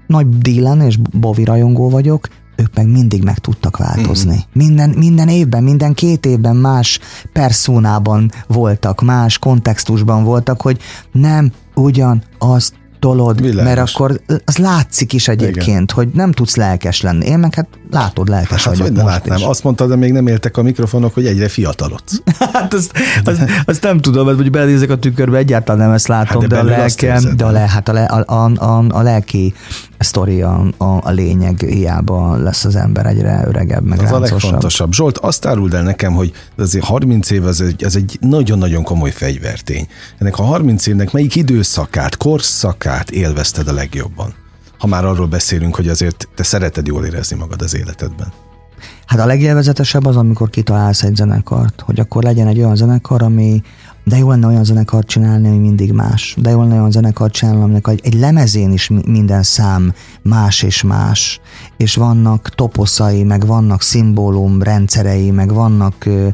nagy 0.07 0.37
Dylan 0.37 0.81
és 0.81 0.97
Bovi 0.97 1.43
rajongó 1.43 1.89
vagyok, 1.89 2.27
ők 2.55 2.75
meg 2.75 2.87
mindig 2.87 3.23
meg 3.23 3.37
tudtak 3.37 3.77
változni. 3.77 4.35
Mm. 4.35 4.39
Minden, 4.53 4.89
minden 4.89 5.27
évben, 5.27 5.63
minden 5.63 5.93
két 5.93 6.25
évben 6.25 6.55
más 6.55 6.99
perszónában 7.33 8.31
voltak, 8.47 9.01
más 9.01 9.39
kontextusban 9.39 10.23
voltak, 10.23 10.61
hogy 10.61 10.79
nem 11.11 11.51
ugyan 11.77 12.23
azt 12.37 12.73
tolod, 12.99 13.41
Világos. 13.41 13.63
mert 13.63 13.89
akkor 13.89 14.21
az 14.45 14.57
látszik 14.57 15.13
is 15.13 15.27
egyébként, 15.27 15.67
Igen. 15.67 15.87
hogy 15.93 16.07
nem 16.13 16.31
tudsz 16.31 16.55
lelkes 16.55 17.01
lenni. 17.01 17.25
Én 17.25 17.39
meg 17.39 17.53
hát 17.53 17.67
látod, 17.91 18.27
lelkes 18.27 18.63
hát, 18.63 18.77
vagyok 18.77 18.93
most 18.93 19.05
látnám. 19.05 19.37
Is. 19.37 19.43
Azt 19.43 19.63
mondtad, 19.63 19.89
de 19.89 19.95
még 19.95 20.11
nem 20.11 20.27
éltek 20.27 20.57
a 20.57 20.61
mikrofonok, 20.61 21.13
hogy 21.13 21.25
egyre 21.25 21.47
fiatalodsz. 21.47 22.21
hát 22.53 22.73
azt, 22.73 22.91
azt, 23.23 23.41
azt, 23.65 23.83
nem 23.83 23.99
tudom, 23.99 24.25
mert 24.25 24.37
hogy 24.37 24.51
belenézek 24.51 24.89
a 24.89 24.97
tükörbe, 24.97 25.37
egyáltalán 25.37 25.81
nem 25.81 25.91
ezt 25.91 26.07
látom, 26.07 26.41
hát 26.41 26.49
de, 26.49 26.55
de 26.55 26.61
a 26.61 26.63
lelkem, 26.63 27.35
de 27.35 27.45
a, 27.45 27.51
le, 27.51 27.59
hát 27.59 27.89
a, 27.89 28.23
a, 28.25 28.51
a, 28.55 28.85
a 28.89 29.01
lelki 29.01 29.53
sztori 29.99 30.41
a, 30.41 30.65
a, 30.77 30.85
a 30.85 31.11
lényeg, 31.11 31.59
hiába 31.59 32.35
lesz 32.35 32.65
az 32.65 32.75
ember 32.75 33.05
egyre 33.05 33.43
öregebb, 33.47 33.83
meg 33.83 33.99
Az 33.99 34.11
a 34.11 34.19
legfontosabb. 34.19 34.93
Zsolt, 34.93 35.17
azt 35.17 35.45
áruld 35.45 35.73
el 35.73 35.83
nekem, 35.83 36.13
hogy 36.13 36.31
azért 36.57 36.85
30 36.85 37.29
év 37.29 37.47
ez 37.47 37.59
egy, 37.59 37.83
ez 37.83 37.95
egy 37.95 38.17
nagyon-nagyon 38.21 38.83
komoly 38.83 39.11
fegyvertény. 39.11 39.87
Ennek 40.17 40.37
a 40.37 40.43
30 40.43 40.87
évnek 40.87 41.11
melyik 41.11 41.35
időszakát, 41.35 42.17
korszakát 42.17 43.11
élvezted 43.11 43.67
a 43.67 43.73
legjobban? 43.73 44.33
Ha 44.77 44.87
már 44.87 45.05
arról 45.05 45.27
beszélünk, 45.27 45.75
hogy 45.75 45.87
azért 45.87 46.27
te 46.35 46.43
szereted 46.43 46.87
jól 46.87 47.05
érezni 47.05 47.37
magad 47.37 47.61
az 47.61 47.75
életedben. 47.75 48.27
Hát 49.05 49.19
a 49.19 49.25
legjelvezetesebb 49.25 50.05
az, 50.05 50.15
amikor 50.15 50.49
kitalálsz 50.49 51.03
egy 51.03 51.15
zenekart, 51.15 51.81
hogy 51.81 51.99
akkor 51.99 52.23
legyen 52.23 52.47
egy 52.47 52.57
olyan 52.57 52.75
zenekar, 52.75 53.23
ami, 53.23 53.61
de 54.07 54.17
jó 54.17 54.29
lenne 54.29 54.47
olyan 54.47 54.63
zenekart 54.63 55.07
csinálni, 55.07 55.47
ami 55.47 55.57
mindig 55.57 55.91
más. 55.91 56.35
De 56.37 56.49
jó 56.49 56.59
lenne 56.61 56.73
olyan 56.73 56.91
zenekart 56.91 57.33
csinálni, 57.33 57.61
aminek 57.61 57.87
egy, 57.87 57.99
egy 58.03 58.13
lemezén 58.13 58.71
is 58.71 58.89
minden 59.05 59.43
szám 59.43 59.93
más 60.21 60.63
és 60.63 60.83
más. 60.83 61.39
És 61.77 61.95
vannak 61.95 62.49
toposzai, 62.49 63.23
meg 63.23 63.45
vannak 63.45 63.81
szimbólum 63.81 64.61
rendszerei, 64.61 65.31
meg 65.31 65.53
vannak 65.53 66.05
ö, 66.05 66.27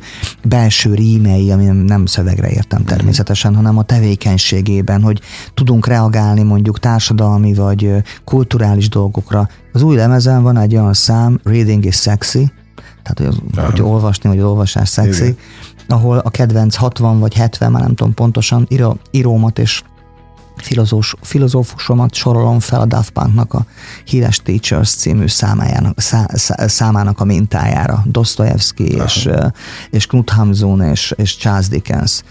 belső 0.43 0.93
rímei, 0.93 1.51
ami 1.51 1.65
nem, 1.65 1.75
nem 1.75 2.05
szövegre 2.05 2.49
értem 2.49 2.83
természetesen, 2.83 3.55
hanem 3.55 3.77
a 3.77 3.83
tevékenységében, 3.83 5.01
hogy 5.01 5.21
tudunk 5.53 5.87
reagálni 5.87 6.43
mondjuk 6.43 6.79
társadalmi 6.79 7.53
vagy 7.53 7.85
ö, 7.85 7.97
kulturális 8.23 8.89
dolgokra. 8.89 9.47
Az 9.71 9.81
új 9.81 9.95
lemezen 9.95 10.43
van 10.43 10.57
egy 10.57 10.75
olyan 10.75 10.93
szám, 10.93 11.39
Reading 11.43 11.85
is 11.85 11.95
Sexy, 11.95 12.51
tehát 13.03 13.33
hogy, 13.33 13.63
hogy 13.65 13.81
olvasni, 13.81 14.29
vagy 14.29 14.39
olvasás 14.39 14.89
szexi, 14.89 15.23
Igen 15.23 15.37
ahol 15.93 16.17
a 16.17 16.29
kedvenc 16.29 16.75
60 16.75 17.19
vagy 17.19 17.33
70, 17.33 17.71
már 17.71 17.81
nem 17.81 17.95
tudom 17.95 18.13
pontosan, 18.13 18.65
író, 18.69 18.97
írómat 19.11 19.59
és 19.59 19.83
filozós, 20.55 21.15
filozófusomat 21.21 22.13
sorolom 22.13 22.59
fel 22.59 22.81
a 22.81 22.85
Daft 22.85 23.09
Punknak 23.09 23.53
a 23.53 23.65
híres 24.05 24.37
Teachers 24.37 24.95
című 24.95 25.27
számájának, 25.27 25.99
szá, 25.99 26.25
szá, 26.33 26.67
számának 26.67 27.19
a 27.19 27.23
mintájára. 27.23 28.03
Dostoyevsky 28.05 28.83
és, 28.83 29.29
és 29.89 30.05
Knut 30.05 30.29
Hamsun 30.29 30.81
és, 30.81 31.13
és 31.15 31.37
Charles 31.37 31.67
Dickens. 31.67 32.23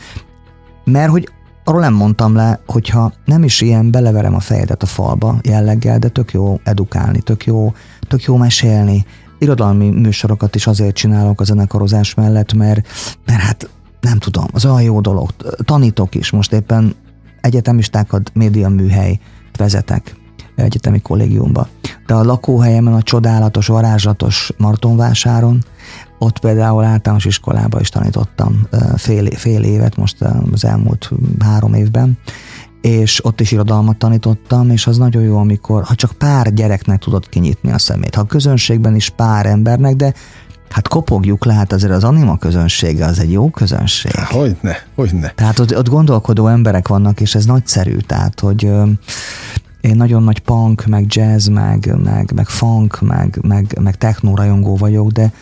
Mert 0.85 1.11
hogy 1.11 1.29
arról 1.65 1.81
nem 1.81 1.95
mondtam 1.95 2.35
le, 2.35 2.61
hogyha 2.67 3.13
nem 3.25 3.45
is 3.45 3.61
ilyen 3.61 3.91
beleverem 3.91 4.35
a 4.35 4.41
fejedet 4.41 4.83
a 4.83 4.87
falba 4.87 5.39
jelleggel, 5.43 5.99
de 5.99 6.09
tök 6.09 6.33
jó 6.33 6.61
edukálni, 6.65 7.21
tök 7.21 7.45
jó, 7.45 7.73
tök 8.09 8.23
jó 8.23 8.37
mesélni, 8.37 9.07
irodalmi 9.43 9.91
műsorokat 9.91 10.55
is 10.55 10.67
azért 10.67 10.95
csinálok 10.95 11.41
a 11.41 11.45
zenekarozás 11.45 12.15
mellett, 12.15 12.53
mert, 12.53 12.89
mert 13.27 13.41
hát 13.41 13.69
nem 14.01 14.19
tudom, 14.19 14.45
az 14.53 14.65
olyan 14.65 14.83
jó 14.83 15.01
dolog. 15.01 15.31
Tanítok 15.65 16.15
is, 16.15 16.31
most 16.31 16.53
éppen 16.53 16.95
egyetemistákat 17.41 18.31
média 18.35 18.69
műhely 18.69 19.19
vezetek 19.57 20.15
egyetemi 20.55 21.01
kollégiumba. 21.01 21.69
De 22.07 22.15
a 22.15 22.25
lakóhelyemen 22.25 22.95
a 22.95 23.03
csodálatos, 23.03 23.67
varázslatos 23.67 24.53
Martonvásáron, 24.59 25.65
ott 26.19 26.39
például 26.39 26.85
általános 26.85 27.25
iskolába 27.25 27.81
is 27.81 27.89
tanítottam 27.89 28.67
fél, 28.97 29.31
fél 29.31 29.63
évet, 29.63 29.97
most 29.97 30.17
az 30.53 30.65
elmúlt 30.65 31.11
három 31.41 31.75
évben, 31.75 32.19
és 32.83 33.25
ott 33.25 33.41
is 33.41 33.53
irodalmat 33.53 33.97
tanítottam, 33.97 34.71
és 34.71 34.87
az 34.87 34.97
nagyon 34.97 35.23
jó, 35.23 35.39
amikor, 35.39 35.83
ha 35.83 35.95
csak 35.95 36.13
pár 36.13 36.55
gyereknek 36.55 36.99
tudod 36.99 37.29
kinyitni 37.29 37.71
a 37.71 37.79
szemét, 37.79 38.15
ha 38.15 38.21
a 38.21 38.27
közönségben 38.27 38.95
is 38.95 39.09
pár 39.09 39.47
embernek, 39.47 39.95
de 39.95 40.15
hát 40.69 40.89
kopogjuk 40.89 41.45
le, 41.45 41.53
hát 41.53 41.73
azért 41.73 41.93
az 41.93 42.05
anima 42.05 42.39
közönsége 42.39 43.05
az 43.05 43.19
egy 43.19 43.33
jó 43.33 43.51
közönség. 43.51 44.13
Hogyne, 44.15 44.77
hogyne. 44.95 45.33
Tehát 45.35 45.59
ott, 45.59 45.77
ott 45.77 45.89
gondolkodó 45.89 46.47
emberek 46.47 46.89
vannak, 46.89 47.21
és 47.21 47.35
ez 47.35 47.45
nagyszerű, 47.45 47.97
tehát 47.97 48.41
hogy 48.41 48.65
ö, 48.65 48.85
én 49.81 49.97
nagyon 49.97 50.23
nagy 50.23 50.39
punk, 50.39 50.87
meg 50.87 51.05
jazz, 51.09 51.49
meg, 51.49 51.95
meg, 52.05 52.33
meg 52.35 52.47
funk, 52.47 53.01
meg, 53.01 53.39
meg, 53.43 53.79
meg 53.81 53.97
techno 53.97 54.35
rajongó 54.35 54.77
vagyok, 54.77 55.11
de, 55.11 55.33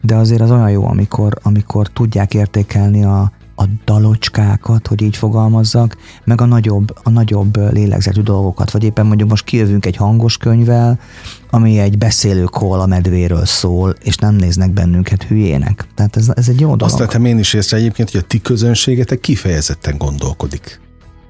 de 0.00 0.14
azért 0.14 0.40
az 0.40 0.50
olyan 0.50 0.70
jó, 0.70 0.86
amikor, 0.86 1.38
amikor 1.42 1.88
tudják 1.88 2.34
értékelni 2.34 3.04
a, 3.04 3.32
a 3.58 3.64
dalocskákat, 3.84 4.86
hogy 4.86 5.02
így 5.02 5.16
fogalmazzak, 5.16 5.96
meg 6.24 6.40
a 6.40 6.44
nagyobb, 6.44 6.96
a 7.02 7.10
nagyobb 7.10 7.72
lélegzetű 7.72 8.20
dolgokat, 8.20 8.70
vagy 8.70 8.84
éppen 8.84 9.06
mondjuk 9.06 9.28
most 9.28 9.44
kijövünk 9.44 9.86
egy 9.86 9.96
hangos 9.96 10.36
könyvvel, 10.36 10.98
ami 11.50 11.78
egy 11.78 11.98
beszélő 11.98 12.44
a 12.44 12.86
medvéről 12.86 13.44
szól, 13.44 13.94
és 14.02 14.16
nem 14.16 14.34
néznek 14.34 14.72
bennünket 14.72 15.22
hülyének. 15.22 15.88
Tehát 15.94 16.16
ez, 16.16 16.28
ez 16.34 16.48
egy 16.48 16.60
jó 16.60 16.68
dolog. 16.68 16.82
Azt 16.82 16.98
vettem 16.98 17.24
én 17.24 17.38
is 17.38 17.52
észre 17.54 17.76
egyébként, 17.76 18.10
hogy 18.10 18.20
a 18.20 18.26
ti 18.26 18.40
közönségetek 18.40 19.20
kifejezetten 19.20 19.96
gondolkodik. 19.98 20.80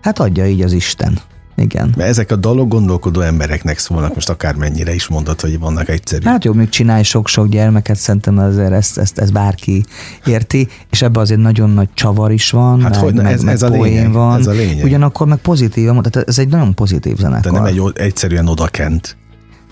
Hát 0.00 0.18
adja 0.18 0.46
így 0.46 0.62
az 0.62 0.72
Isten. 0.72 1.20
Igen. 1.58 1.94
Mert 1.96 2.08
ezek 2.08 2.30
a 2.30 2.36
dalok 2.36 2.68
gondolkodó 2.68 3.20
embereknek 3.20 3.78
szólnak, 3.78 4.14
most 4.14 4.28
akármennyire 4.28 4.94
is 4.94 5.08
mondod, 5.08 5.40
hogy 5.40 5.58
vannak 5.58 5.88
egyszerű. 5.88 6.24
Hát 6.24 6.44
jó, 6.44 6.52
még 6.52 6.68
csinálj 6.68 7.02
sok-sok 7.02 7.48
gyermeket, 7.48 7.96
szerintem 7.96 8.38
azért 8.38 8.72
ezt, 8.72 8.98
ezt, 8.98 9.18
ezt 9.18 9.32
bárki 9.32 9.84
érti, 10.24 10.68
és 10.90 11.02
ebben 11.02 11.22
azért 11.22 11.40
nagyon 11.40 11.70
nagy 11.70 11.88
csavar 11.94 12.32
is 12.32 12.50
van, 12.50 12.80
hát 12.82 12.90
meg, 12.90 13.00
hogy, 13.00 13.14
meg, 13.14 13.32
ez, 13.32 13.42
meg 13.42 13.54
ez 13.54 13.62
a 13.62 13.68
lényeg, 13.68 14.12
van. 14.12 14.38
Ez 14.38 14.46
a 14.46 14.52
lényeg. 14.52 14.84
Ugyanakkor 14.84 15.26
meg 15.26 15.38
pozitív, 15.38 15.86
tehát 15.86 16.28
ez 16.28 16.38
egy 16.38 16.48
nagyon 16.48 16.74
pozitív 16.74 17.16
zenekar. 17.16 17.52
De 17.52 17.58
nem 17.58 17.64
egy 17.64 17.82
egyszerűen 17.94 18.46
odakent. 18.46 19.16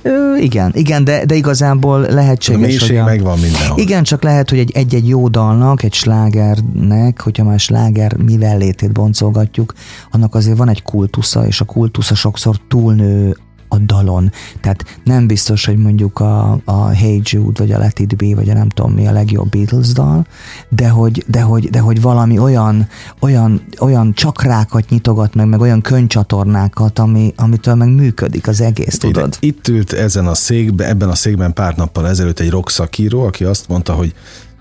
Ö, 0.07 0.37
igen, 0.37 0.71
igen, 0.75 1.05
de, 1.05 1.25
de 1.25 1.35
igazából 1.35 2.01
lehetséges, 2.01 2.83
a 2.83 2.87
hogy 2.87 2.97
a, 2.97 3.05
megvan 3.05 3.39
mindenhol. 3.39 3.79
Igen, 3.79 4.03
csak 4.03 4.23
lehet, 4.23 4.51
hogy 4.51 4.59
egy, 4.59 4.71
egy-egy 4.75 5.09
jó 5.09 5.29
dalnak, 5.29 5.83
egy 5.83 5.95
slágernek, 5.95 7.21
hogyha 7.21 7.45
már 7.45 7.59
sláger 7.59 8.17
mivel 8.17 8.59
létét 8.59 8.93
boncolgatjuk, 8.93 9.75
annak 10.11 10.35
azért 10.35 10.57
van 10.57 10.69
egy 10.69 10.83
kultusza, 10.83 11.47
és 11.47 11.61
a 11.61 11.65
kultusza 11.65 12.15
sokszor 12.15 12.57
túlnő 12.69 13.37
a 13.77 13.79
dalon. 13.79 14.33
Tehát 14.61 15.01
nem 15.05 15.27
biztos, 15.27 15.65
hogy 15.65 15.77
mondjuk 15.77 16.19
a, 16.19 16.61
a 16.65 16.87
Hey 16.87 17.21
Jude, 17.25 17.61
vagy 17.61 17.73
a 17.73 17.79
Let 17.79 17.99
It 17.99 18.17
Be, 18.17 18.35
vagy 18.35 18.49
a 18.49 18.55
nem 18.55 18.69
tudom 18.69 18.93
mi 18.93 19.07
a 19.07 19.13
legjobb 19.13 19.49
Beatles 19.49 19.93
dal, 19.93 20.27
de 20.69 20.89
hogy, 20.89 21.25
de 21.27 21.41
hogy, 21.41 21.71
de 21.71 21.79
hogy 21.79 22.01
valami 22.01 22.39
olyan, 22.39 22.89
olyan, 23.21 23.63
olyan 23.81 24.15
csakrákat 24.15 24.89
nyitogat 24.89 25.35
meg, 25.35 25.49
meg 25.49 25.61
olyan 25.61 25.81
könycsatornákat, 25.81 26.99
ami, 26.99 27.33
amitől 27.37 27.75
meg 27.75 27.89
működik 27.89 28.49
az 28.49 28.61
egész, 28.61 28.99
tudod? 28.99 29.37
Ide, 29.41 29.47
itt 29.47 29.69
ült 29.69 29.93
ezen 29.93 30.27
a 30.27 30.35
székben, 30.35 30.89
ebben 30.89 31.09
a 31.09 31.15
székben 31.15 31.53
pár 31.53 31.77
nappal 31.77 32.09
ezelőtt 32.09 32.41
egy 32.41 32.51
rock 32.51 32.71
szakíró, 32.71 33.23
aki 33.23 33.45
azt 33.45 33.69
mondta, 33.69 33.93
hogy 33.93 34.15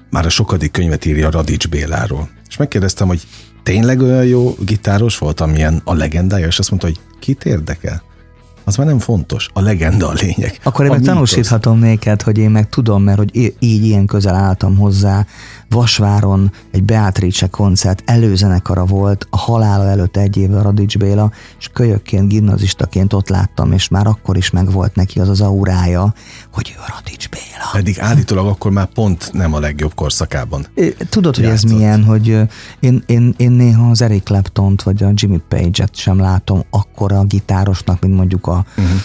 már 0.09 0.25
a 0.25 0.29
sokadik 0.29 0.71
könyvet 0.71 1.05
írja 1.05 1.29
Radics 1.29 1.67
Béláról. 1.67 2.29
És 2.47 2.57
megkérdeztem, 2.57 3.07
hogy 3.07 3.27
tényleg 3.63 4.01
olyan 4.01 4.25
jó 4.25 4.55
gitáros 4.59 5.17
volt, 5.17 5.39
amilyen 5.39 5.81
a 5.83 5.93
legendája, 5.93 6.47
és 6.47 6.59
azt 6.59 6.69
mondta, 6.69 6.87
hogy 6.87 6.99
kit 7.19 7.45
érdekel? 7.45 8.03
Az 8.65 8.75
már 8.75 8.87
nem 8.87 8.99
fontos. 8.99 9.49
A 9.53 9.61
legenda 9.61 10.07
a 10.07 10.13
lényeg. 10.21 10.59
Akkor 10.63 10.85
én 10.85 10.91
meg 10.91 11.01
tanúsíthatom 11.01 11.79
néked, 11.79 12.21
hogy 12.21 12.37
én 12.37 12.49
meg 12.49 12.69
tudom, 12.69 13.03
mert 13.03 13.17
hogy 13.17 13.55
így 13.59 13.85
ilyen 13.85 14.05
közel 14.05 14.35
álltam 14.35 14.77
hozzá, 14.77 15.25
Vasváron 15.69 16.51
egy 16.71 16.83
Beatrice 16.83 17.47
koncert 17.47 18.01
előzenekara 18.05 18.85
volt, 18.85 19.27
a 19.29 19.37
halála 19.37 19.89
előtt 19.89 20.17
egy 20.17 20.37
évvel 20.37 20.63
Radics 20.63 20.97
Béla, 20.97 21.31
és 21.59 21.69
kölyökként, 21.73 22.27
gimnazistaként 22.27 23.13
ott 23.13 23.29
láttam, 23.29 23.71
és 23.71 23.87
már 23.87 24.07
akkor 24.07 24.37
is 24.37 24.49
megvolt 24.49 24.95
neki 24.95 25.19
az 25.19 25.29
az 25.29 25.41
aurája, 25.41 26.13
hogy 26.53 26.73
ő 26.77 26.81
a 26.87 26.93
Radics 26.95 27.29
Béla. 27.29 27.69
Pedig 27.71 27.99
állítólag 27.99 28.47
akkor 28.47 28.71
már 28.71 28.85
pont 28.85 29.29
nem 29.33 29.53
a 29.53 29.59
legjobb 29.59 29.93
korszakában. 29.93 30.65
Tudod, 31.09 31.35
hogy 31.35 31.43
játszott. 31.43 31.69
ez 31.69 31.75
milyen, 31.75 32.03
hogy 32.03 32.27
én, 32.79 33.03
én, 33.05 33.33
én 33.37 33.51
néha 33.51 33.89
az 33.89 34.01
Eric 34.01 34.23
Clapton-t 34.23 34.83
vagy 34.83 35.03
a 35.03 35.11
Jimmy 35.13 35.41
Page-et 35.47 35.95
sem 35.95 36.19
látom 36.19 36.63
akkora 36.69 37.23
gitárosnak, 37.23 38.01
mint 38.01 38.15
mondjuk 38.15 38.47
a 38.47 38.65
uh-huh 38.77 38.99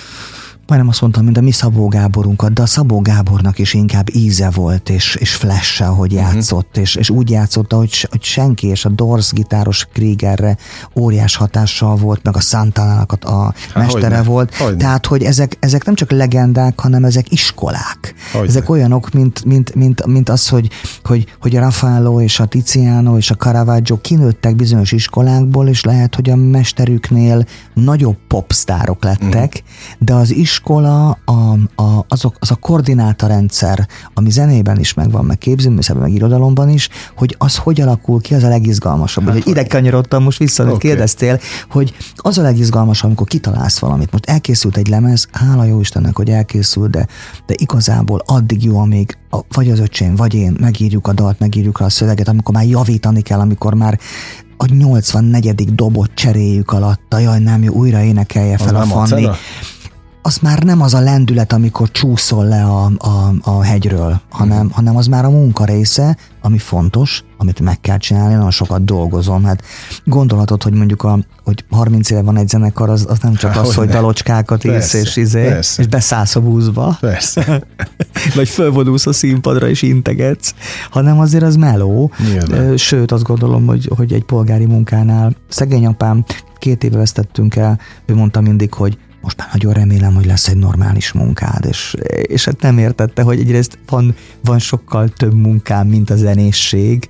majdnem 0.70 0.90
azt 0.90 1.00
mondtam, 1.00 1.24
mint 1.24 1.36
a 1.36 1.40
mi 1.40 1.50
Szabó 1.50 1.88
Gáborunkat, 1.88 2.52
de 2.52 2.62
a 2.62 2.66
Szabó 2.66 3.00
Gábornak 3.00 3.58
is 3.58 3.74
inkább 3.74 4.14
íze 4.14 4.50
volt, 4.50 4.88
és, 4.88 5.14
és 5.14 5.34
flash 5.34 5.82
hogy 5.82 6.12
uh-huh. 6.12 6.34
játszott, 6.34 6.76
és, 6.76 6.94
és 6.94 7.10
úgy 7.10 7.30
játszott, 7.30 7.72
hogy, 7.72 8.06
hogy 8.10 8.22
senki, 8.22 8.66
és 8.66 8.84
a 8.84 8.88
Doors 8.88 9.32
gitáros 9.32 9.86
Kriegerre 9.92 10.56
óriás 10.96 11.36
hatással 11.36 11.96
volt, 11.96 12.22
meg 12.22 12.36
a 12.36 12.40
Santanának 12.40 13.12
a, 13.12 13.28
a 13.28 13.54
Há, 13.74 13.80
mestere 13.80 14.16
hogyne, 14.16 14.22
volt. 14.22 14.54
Hogyne. 14.54 14.76
Tehát, 14.76 15.06
hogy 15.06 15.22
ezek, 15.22 15.56
ezek 15.60 15.84
nem 15.84 15.94
csak 15.94 16.10
legendák, 16.10 16.80
hanem 16.80 17.04
ezek 17.04 17.32
iskolák. 17.32 18.14
Hogyne. 18.32 18.48
Ezek 18.48 18.68
olyanok, 18.68 19.10
mint, 19.12 19.44
mint, 19.44 19.74
mint, 19.74 20.06
mint 20.06 20.28
az, 20.28 20.48
hogy, 20.48 20.68
hogy, 21.04 21.26
hogy 21.40 21.56
a 21.56 21.60
Raffaello 21.60 22.20
és 22.20 22.40
a 22.40 22.44
Tiziano 22.44 23.16
és 23.16 23.30
a 23.30 23.34
Caravaggio 23.34 24.00
kinőttek 24.00 24.56
bizonyos 24.56 24.92
iskolákból, 24.92 25.68
és 25.68 25.84
lehet, 25.84 26.14
hogy 26.14 26.30
a 26.30 26.36
mesterüknél 26.36 27.44
nagyobb 27.74 28.16
popstárok 28.28 29.04
lettek, 29.04 29.52
uh-huh. 29.52 29.98
de 29.98 30.14
az 30.14 30.34
is 30.34 30.59
iskola, 30.60 31.18
a, 31.24 31.32
a, 31.82 32.04
azok, 32.08 32.36
az 32.38 32.50
a 32.50 32.54
koordinátorrendszer, 32.54 33.88
ami 34.14 34.30
zenében 34.30 34.78
is 34.78 34.94
megvan, 34.94 35.24
meg 35.24 35.38
képzőműszerben, 35.38 36.04
meg 36.04 36.14
irodalomban 36.14 36.68
is, 36.68 36.88
hogy 37.16 37.34
az 37.38 37.56
hogy 37.56 37.80
alakul 37.80 38.20
ki, 38.20 38.34
az 38.34 38.42
a 38.42 38.48
legizgalmasabb. 38.48 39.24
Hát, 39.24 39.32
hogy 39.32 39.48
ide 39.48 39.66
kanyarodtam 39.66 40.22
most 40.22 40.38
vissza, 40.38 40.64
okay. 40.64 40.78
kérdeztél, 40.78 41.38
hogy 41.70 41.94
az 42.16 42.38
a 42.38 42.42
legizgalmasabb, 42.42 43.06
amikor 43.06 43.26
kitalálsz 43.26 43.78
valamit. 43.78 44.12
Most 44.12 44.26
elkészült 44.26 44.76
egy 44.76 44.88
lemez, 44.88 45.28
hála 45.32 45.64
jó 45.64 45.80
Istennek, 45.80 46.16
hogy 46.16 46.30
elkészült, 46.30 46.90
de, 46.90 47.06
de 47.46 47.54
igazából 47.56 48.22
addig 48.26 48.64
jó, 48.64 48.78
amíg 48.78 49.18
a, 49.30 49.38
vagy 49.52 49.70
az 49.70 49.78
öcsém, 49.78 50.14
vagy 50.14 50.34
én 50.34 50.56
megírjuk 50.60 51.06
a 51.06 51.12
dalt, 51.12 51.38
megírjuk 51.38 51.80
a 51.80 51.88
szöveget, 51.88 52.28
amikor 52.28 52.54
már 52.54 52.66
javítani 52.66 53.20
kell, 53.20 53.38
amikor 53.38 53.74
már 53.74 53.98
a 54.56 54.66
84. 54.66 55.74
dobot 55.74 56.10
cseréljük 56.14 56.72
alatta, 56.72 57.18
jaj 57.18 57.38
nem 57.38 57.62
jó, 57.62 57.72
újra 57.72 58.00
énekelje 58.02 58.56
fel 58.56 58.76
az 58.76 58.90
a 58.90 59.04
Fanni 59.04 59.28
az 60.22 60.38
már 60.38 60.62
nem 60.62 60.80
az 60.82 60.94
a 60.94 61.00
lendület, 61.00 61.52
amikor 61.52 61.90
csúszol 61.90 62.44
le 62.44 62.64
a, 62.64 62.84
a, 62.98 63.32
a 63.42 63.62
hegyről, 63.62 64.20
hanem, 64.30 64.64
mm. 64.64 64.68
hanem 64.70 64.96
az 64.96 65.06
már 65.06 65.24
a 65.24 65.30
munka 65.30 65.64
része, 65.64 66.16
ami 66.42 66.58
fontos, 66.58 67.24
amit 67.36 67.60
meg 67.60 67.80
kell 67.80 67.96
csinálni, 67.96 68.34
nagyon 68.34 68.50
sokat 68.50 68.84
dolgozom. 68.84 69.44
Hát 69.44 69.62
gondolhatod, 70.04 70.62
hogy 70.62 70.72
mondjuk 70.72 71.02
a, 71.02 71.18
hogy 71.44 71.64
30 71.70 72.10
éve 72.10 72.22
van 72.22 72.36
egy 72.36 72.48
zenekar, 72.48 72.90
az, 72.90 73.06
az 73.08 73.18
nem 73.18 73.34
csak 73.34 73.52
Há, 73.52 73.60
az, 73.60 73.74
hogy, 73.74 73.88
dalocskákat 73.88 74.64
írsz 74.64 74.94
és, 74.94 75.16
izé, 75.16 75.58
és 75.76 75.86
beszállsz 75.86 76.36
a 76.36 76.40
buszba. 76.40 76.96
Persze. 77.00 77.62
Vagy 78.34 78.48
fölvodulsz 78.48 79.06
a 79.06 79.12
színpadra 79.12 79.68
és 79.68 79.82
integetsz, 79.82 80.54
hanem 80.90 81.18
azért 81.18 81.44
az 81.44 81.56
meló. 81.56 82.10
Nyilván. 82.18 82.76
Sőt, 82.76 83.12
azt 83.12 83.22
gondolom, 83.22 83.66
hogy, 83.66 83.90
hogy 83.96 84.12
egy 84.12 84.24
polgári 84.24 84.66
munkánál 84.66 85.32
szegény 85.48 85.86
apám 85.86 86.24
két 86.58 86.84
éve 86.84 86.96
vesztettünk 86.96 87.56
el, 87.56 87.78
ő 88.06 88.14
mondta 88.14 88.40
mindig, 88.40 88.74
hogy 88.74 88.98
most 89.20 89.36
már 89.36 89.48
nagyon 89.52 89.72
remélem, 89.72 90.14
hogy 90.14 90.26
lesz 90.26 90.48
egy 90.48 90.56
normális 90.56 91.12
munkád, 91.12 91.64
és, 91.64 91.96
és 92.22 92.44
hát 92.44 92.60
nem 92.60 92.78
értette, 92.78 93.22
hogy 93.22 93.38
egyrészt 93.38 93.78
van, 93.88 94.14
van 94.44 94.58
sokkal 94.58 95.08
több 95.08 95.34
munkám, 95.34 95.86
mint 95.86 96.10
a 96.10 96.16
zenészség, 96.16 97.08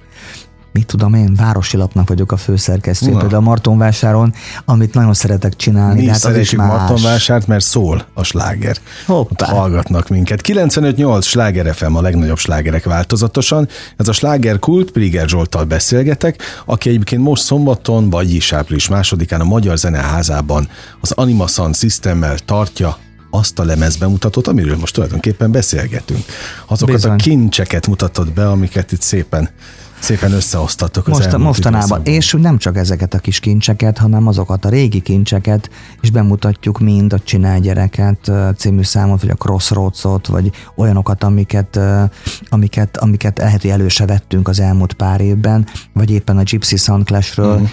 mit 0.73 0.87
tudom 0.87 1.15
én, 1.15 1.35
városi 1.35 1.77
lapnak 1.77 2.09
vagyok 2.09 2.33
a 2.33 2.37
főszerkesztő, 2.37 3.11
például 3.11 3.35
a 3.35 3.41
Martonvásáron, 3.41 4.35
amit 4.65 4.95
nagyon 4.95 5.15
szeretek 5.15 5.57
csinálni. 5.57 6.01
Mi 6.01 6.09
hát 6.09 6.33
más. 6.33 6.53
Martonvásárt, 6.53 7.47
mert 7.47 7.65
szól 7.65 8.05
a 8.15 8.23
sláger. 8.23 8.77
Hoppá. 9.07 9.47
Ott 9.47 9.57
hallgatnak 9.57 10.09
minket. 10.09 10.41
95-8 10.45 11.23
sláger 11.23 11.75
FM 11.75 11.95
a 11.95 12.01
legnagyobb 12.01 12.39
slágerek 12.39 12.85
változatosan. 12.85 13.69
Ez 13.97 14.09
a 14.09 14.13
sláger 14.13 14.59
kult, 14.59 14.91
Priger 14.91 15.29
Zsoltal 15.29 15.65
beszélgetek, 15.65 16.43
aki 16.65 16.89
egyébként 16.89 17.23
most 17.23 17.43
szombaton, 17.43 18.11
vagyis 18.11 18.53
április 18.53 18.89
másodikán 18.89 19.41
a 19.41 19.45
Magyar 19.45 19.77
Zeneházában 19.77 20.69
az 21.01 21.11
Anima 21.11 21.47
Sound 21.47 21.77
Systemmel 21.77 22.39
tartja 22.39 22.97
azt 23.31 23.59
a 23.59 23.65
lemezbemutatót, 23.65 24.47
amiről 24.47 24.77
most 24.77 24.95
tulajdonképpen 24.95 25.51
beszélgetünk. 25.51 26.25
Azokat 26.67 26.95
Bizony. 26.95 27.13
a 27.13 27.17
kincseket 27.17 27.87
mutatod 27.87 28.33
be, 28.33 28.49
amiket 28.49 28.93
itt 28.93 29.01
szépen 29.01 29.51
Szépen 30.01 30.33
összeosztattok 30.33 31.09
az 31.09 31.19
Most, 31.19 31.37
Mostanában. 31.37 32.01
És 32.05 32.37
nem 32.41 32.59
csak 32.59 32.77
ezeket 32.77 33.15
a 33.15 33.19
kis 33.19 33.41
kincseket, 33.41 33.99
hanem 33.99 34.27
azokat 34.27 34.65
a 34.65 34.69
régi 34.69 35.01
kincseket 35.01 35.71
is 36.01 36.11
bemutatjuk 36.11 36.79
mind 36.79 37.13
a 37.13 37.19
Csinál 37.19 37.61
gyereket 37.61 38.31
című 38.57 38.83
számot, 38.83 39.21
vagy 39.21 39.31
a 39.31 39.35
Crossroads-ot, 39.35 40.27
vagy 40.27 40.51
olyanokat, 40.77 41.25
amiket, 41.25 41.81
amiket, 42.49 42.97
amiket 42.97 43.39
lehet, 43.39 43.61
hogy 43.61 43.71
előse 43.71 44.07
vettünk 44.07 44.49
az 44.49 44.61
elmúlt 44.61 44.93
pár 44.93 45.21
évben, 45.21 45.67
vagy 45.93 46.11
éppen 46.11 46.39
a 46.39 46.43
Gypsy 46.43 46.77
Sound 46.77 47.05
Clash-ről, 47.05 47.59
mm 47.59 47.65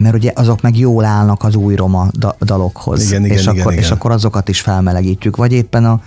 mert 0.00 0.14
ugye 0.14 0.32
azok 0.34 0.60
meg 0.60 0.78
jól 0.78 1.04
állnak 1.04 1.44
az 1.44 1.54
új 1.54 1.74
roma 1.74 2.08
dalokhoz, 2.40 3.06
igen, 3.06 3.24
igen, 3.24 3.36
és, 3.36 3.42
igen, 3.42 3.58
akkor, 3.58 3.72
igen. 3.72 3.84
és 3.84 3.90
akkor 3.90 4.10
azokat 4.10 4.48
is 4.48 4.60
felmelegítjük. 4.60 5.36
Vagy 5.36 5.52
éppen 5.52 5.84
a, 5.84 6.00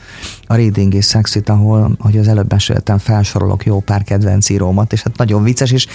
a 0.46 0.56
Reading 0.56 0.94
is 0.94 1.08
Sexit, 1.08 1.50
ahol, 1.50 1.96
hogy 2.00 2.18
az 2.18 2.28
előbb 2.28 2.52
meséltem, 2.52 2.98
felsorolok 2.98 3.66
jó 3.66 3.80
pár 3.80 4.04
kedvenc 4.04 4.50
írómat, 4.50 4.94
és 4.94 5.04
hát 5.04 5.18
nagyon 5.18 5.44
vicces, 5.44 5.72
és 5.72 5.88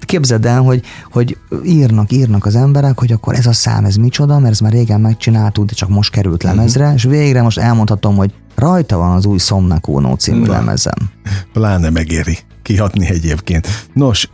képzeld 0.00 0.46
el, 0.46 0.60
hogy, 0.60 0.82
hogy 1.10 1.36
írnak, 1.64 2.12
írnak 2.12 2.46
az 2.46 2.56
emberek, 2.56 2.98
hogy 2.98 3.12
akkor 3.12 3.34
ez 3.34 3.46
a 3.46 3.52
szám, 3.52 3.84
ez 3.84 3.96
micsoda, 3.96 4.38
mert 4.38 4.52
ez 4.52 4.60
már 4.60 4.72
régen 4.72 5.00
megcsináltuk, 5.00 5.64
de 5.64 5.72
csak 5.72 5.88
most 5.88 6.10
került 6.10 6.42
mhm. 6.42 6.54
lemezre, 6.54 6.82
uh-huh. 6.82 6.96
és 6.96 7.04
végre 7.04 7.42
most 7.42 7.58
elmondhatom, 7.58 8.16
hogy 8.16 8.32
rajta 8.54 8.96
van 8.96 9.10
az 9.10 9.26
új 9.26 9.38
Somnak 9.38 9.88
Uno 9.88 10.16
című 10.16 10.46
Na, 10.46 10.52
lemezem. 10.52 11.10
Pláne 11.52 11.90
megéri 11.90 12.38
kihatni 12.62 13.06
egyébként. 13.06 13.68
Nos, 13.92 14.28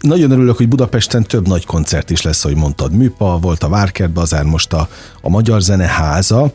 nagyon 0.00 0.30
örülök, 0.30 0.56
hogy 0.56 0.68
Budapesten 0.68 1.22
több 1.22 1.48
nagy 1.48 1.66
koncert 1.66 2.10
is 2.10 2.22
lesz, 2.22 2.44
ahogy 2.44 2.56
mondtad. 2.56 2.92
Műpa, 2.92 3.38
volt 3.40 3.62
a 3.62 3.68
Várkert 3.68 4.12
Bazár, 4.12 4.44
most 4.44 4.72
a, 4.72 4.88
a 5.22 5.28
Magyar 5.28 5.60
Zene 5.60 5.86
Háza, 5.86 6.52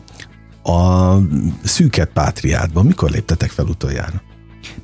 a 0.62 1.16
Szűket 1.64 2.10
Pátriádban. 2.12 2.86
Mikor 2.86 3.10
léptetek 3.10 3.50
fel 3.50 3.64
utoljára? 3.64 4.22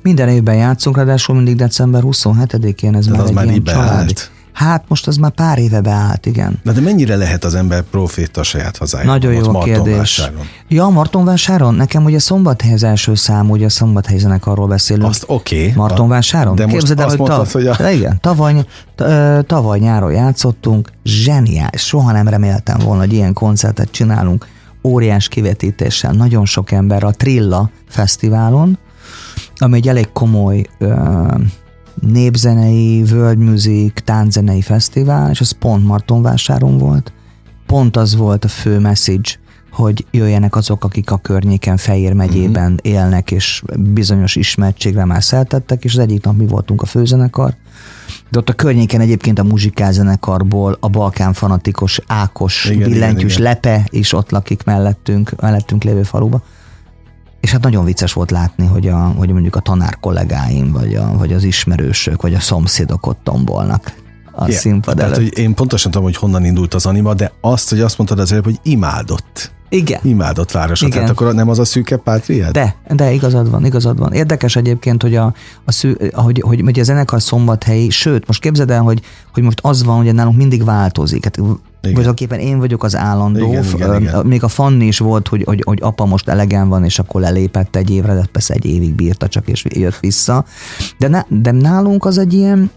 Minden 0.01 0.29
évben 0.29 0.55
játszunk, 0.55 0.95
ráadásul 0.95 1.35
mindig 1.35 1.55
december 1.55 2.01
27-én, 2.05 2.95
ez 2.95 3.05
Tehát 3.05 3.17
már 3.17 3.21
az 3.21 3.29
egy 3.29 3.35
már 3.35 3.45
ilyen 3.45 3.63
családi. 3.63 4.13
Hát 4.53 4.83
most 4.87 5.07
az 5.07 5.17
már 5.17 5.31
pár 5.31 5.59
éve 5.59 5.81
beállt, 5.81 6.25
igen. 6.25 6.59
Na 6.63 6.71
de 6.71 6.81
mennyire 6.81 7.15
lehet 7.15 7.43
az 7.43 7.55
ember 7.55 7.81
profét 7.81 8.37
a 8.37 8.43
saját 8.43 8.77
hazájában? 8.77 9.13
Nagyon 9.13 9.33
jó 9.33 9.55
a 9.55 9.63
kérdés. 9.63 10.21
Ja, 10.67 10.87
Martonvásáron? 10.87 11.73
Nekem 11.73 12.03
ugye 12.03 12.19
Szombathely 12.19 12.73
az 12.73 12.83
első 12.83 13.15
szám, 13.15 13.49
ugye 13.49 13.65
a 13.65 13.69
Szombathely 13.69 14.17
zenekarról 14.17 14.67
beszélünk. 14.67 15.09
Azt 15.09 15.23
oké. 15.27 15.61
Okay, 15.61 15.73
Martonvásáron? 15.75 16.55
De 16.55 16.63
most 16.63 16.77
Képzeld 16.77 16.99
azt 16.99 17.09
hogy, 17.09 17.17
mondtad, 17.17 17.39
tav- 17.39 17.51
hogy 17.51 17.67
a... 17.67 17.91
Igen, 17.91 18.17
tavaly, 18.21 18.65
tavaly 19.45 19.79
nyáron 19.79 20.11
játszottunk, 20.11 20.89
zseniális, 21.03 21.81
soha 21.81 22.11
nem 22.11 22.27
reméltem 22.27 22.77
volna, 22.77 23.01
hogy 23.01 23.13
ilyen 23.13 23.33
koncertet 23.33 23.91
csinálunk, 23.91 24.47
óriás 24.83 25.27
kivetítéssel, 25.27 26.11
nagyon 26.11 26.45
sok 26.45 26.71
ember 26.71 27.03
a 27.03 27.11
Trilla 27.11 27.69
fesztiválon, 27.89 28.77
ami 29.57 29.77
egy 29.77 29.87
elég 29.87 30.11
komoly 30.11 30.65
népzenei, 32.01 33.03
music, 33.37 33.93
tánczenei 34.03 34.61
fesztivál, 34.61 35.29
és 35.29 35.41
az 35.41 35.51
pont 35.51 35.85
Martonvásáron 35.85 36.77
volt. 36.77 37.13
Pont 37.65 37.97
az 37.97 38.15
volt 38.15 38.45
a 38.45 38.47
fő 38.47 38.79
message, 38.79 39.29
hogy 39.71 40.05
jöjjenek 40.11 40.55
azok, 40.55 40.83
akik 40.83 41.11
a 41.11 41.17
környéken 41.17 41.77
Fejér 41.77 42.13
megyében 42.13 42.71
uh-huh. 42.71 42.91
élnek, 42.91 43.31
és 43.31 43.63
bizonyos 43.77 44.35
ismertségre 44.35 45.05
már 45.05 45.23
szeltettek, 45.23 45.83
és 45.83 45.93
az 45.93 45.99
egyik 45.99 46.23
nap 46.23 46.37
mi 46.37 46.47
voltunk 46.47 46.81
a 46.81 46.85
főzenekar, 46.85 47.55
de 48.29 48.39
ott 48.39 48.49
a 48.49 48.53
környéken 48.53 49.01
egyébként 49.01 49.39
a 49.39 49.43
muzsikálzenekarból 49.43 50.77
a 50.79 50.87
Balkán 50.87 51.33
fanatikus 51.33 52.01
Ákos, 52.07 52.65
igen, 52.65 52.89
billentyűs 52.89 53.37
igen, 53.37 53.51
igen. 53.51 53.61
Lepe 53.63 53.87
is 53.89 54.13
ott 54.13 54.29
lakik 54.29 54.63
mellettünk, 54.63 55.41
mellettünk 55.41 55.83
lévő 55.83 56.03
faluba. 56.03 56.43
És 57.39 57.51
hát 57.51 57.61
nagyon 57.61 57.85
vicces 57.85 58.13
volt 58.13 58.31
látni, 58.31 58.65
hogy, 58.65 58.87
a, 58.87 58.97
hogy 58.97 59.29
mondjuk 59.29 59.55
a 59.55 59.59
tanár 59.59 59.97
kollégáim, 59.99 60.71
vagy, 60.71 60.95
a, 60.95 61.17
vagy 61.17 61.33
az 61.33 61.43
ismerősök, 61.43 62.21
vagy 62.21 62.33
a 62.33 62.39
szomszédok 62.39 63.05
ott 63.05 63.19
tombolnak 63.23 63.93
a 64.39 64.47
yeah. 64.47 64.59
színpad 64.59 64.95
Tehát, 64.95 65.15
hogy 65.15 65.37
én 65.37 65.53
pontosan 65.53 65.91
tudom, 65.91 66.05
hogy 66.05 66.17
honnan 66.17 66.45
indult 66.45 66.73
az 66.73 66.85
anima, 66.85 67.13
de 67.13 67.31
azt, 67.41 67.69
hogy 67.69 67.81
azt 67.81 67.97
mondtad 67.97 68.19
az 68.19 68.31
előbb, 68.31 68.43
hogy 68.43 68.59
imádott. 68.63 69.51
Igen. 69.69 69.99
Imádott 70.03 70.51
városa. 70.51 70.85
Igen. 70.85 70.97
Tehát 70.97 71.13
akkor 71.13 71.33
nem 71.33 71.49
az 71.49 71.59
a 71.59 71.65
szűke 71.65 71.97
pátriád? 71.97 72.51
De, 72.51 72.75
de 72.89 73.11
igazad 73.11 73.49
van, 73.49 73.65
igazad 73.65 73.99
van. 73.99 74.13
Érdekes 74.13 74.55
egyébként, 74.55 75.01
hogy 75.01 75.15
a, 75.15 75.33
a 75.65 75.71
szű, 75.71 75.93
hogy, 76.11 76.41
hogy, 76.45 76.61
hogy 76.61 76.79
a 76.79 76.83
zenekar 76.83 77.21
szombathelyi, 77.21 77.89
sőt, 77.89 78.27
most 78.27 78.41
képzeld 78.41 78.69
el, 78.69 78.81
hogy, 78.81 79.01
hogy 79.33 79.43
most 79.43 79.59
az 79.63 79.83
van, 79.83 80.03
hogy 80.03 80.13
nálunk 80.13 80.37
mindig 80.37 80.63
változik. 80.63 81.23
Hát 81.23 81.39
Voltaképpen 81.81 82.39
én 82.39 82.59
vagyok 82.59 82.83
az 82.83 82.95
állandó. 82.95 83.47
Igen, 83.47 83.63
igen, 83.73 84.01
igen. 84.01 84.25
Még 84.25 84.43
a 84.43 84.47
Fanni 84.47 84.85
is 84.85 84.97
volt, 84.97 85.27
hogy, 85.27 85.43
hogy, 85.43 85.61
hogy 85.65 85.79
apa 85.81 86.05
most 86.05 86.27
elegen 86.27 86.69
van, 86.69 86.83
és 86.83 86.99
akkor 86.99 87.21
lelépett 87.21 87.75
egy 87.75 87.89
évre, 87.89 88.13
de 88.13 88.25
persze 88.31 88.53
egy 88.53 88.65
évig 88.65 88.95
bírta 88.95 89.27
csak, 89.27 89.47
és 89.47 89.65
jött 89.69 89.99
vissza. 89.99 90.45
De, 90.97 91.07
ne, 91.07 91.21
de 91.27 91.51
nálunk 91.51 92.05
az 92.05 92.17
egy 92.17 92.33
ilyen, 92.33 92.71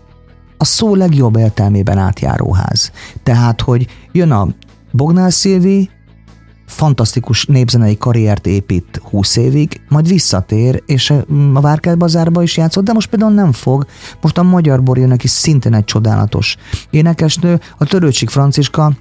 a 0.57 0.65
szó 0.65 0.95
legjobb 0.95 1.37
értelmében 1.37 1.99
átjáróház. 1.99 2.93
Tehát, 3.23 3.61
hogy 3.61 3.87
jön 4.13 4.31
a 4.31 4.49
Bognál 4.91 5.31
Szilvi, 5.31 5.91
fantasztikus 6.73 7.47
népzenei 7.47 7.97
karriert 7.97 8.47
épít 8.47 9.01
20 9.03 9.37
évig, 9.37 9.81
majd 9.89 10.09
visszatér, 10.09 10.83
és 10.87 11.11
a 11.55 11.61
Várkert 11.61 11.99
bazárba 11.99 12.43
is 12.43 12.57
játszott, 12.57 12.85
de 12.85 12.93
most 12.93 13.09
például 13.09 13.33
nem 13.33 13.53
fog. 13.53 13.87
Most 14.21 14.39
a 14.39 14.43
Magyar 14.43 14.83
Borjönnek 14.83 15.25
is 15.25 15.31
szintén 15.31 15.75
egy 15.75 15.85
csodálatos 15.85 16.57
énekesnő, 16.91 17.61
a 17.79 17.85
Törőcsik 17.85 18.31
Franciska 18.31 18.93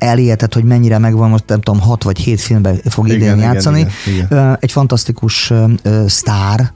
elijedett, 0.00 0.54
hogy 0.54 0.64
mennyire 0.64 0.98
megvan, 0.98 1.30
most 1.30 1.44
nem 1.46 1.60
tudom, 1.60 1.80
hat 1.80 2.02
vagy 2.02 2.18
hét 2.18 2.40
filmben 2.40 2.80
fog 2.84 3.06
igen, 3.06 3.18
idén 3.18 3.36
igen, 3.36 3.52
játszani. 3.52 3.78
Igen, 3.78 4.26
igen. 4.30 4.56
Egy 4.60 4.72
fantasztikus 4.72 5.52
sztár 6.06 6.72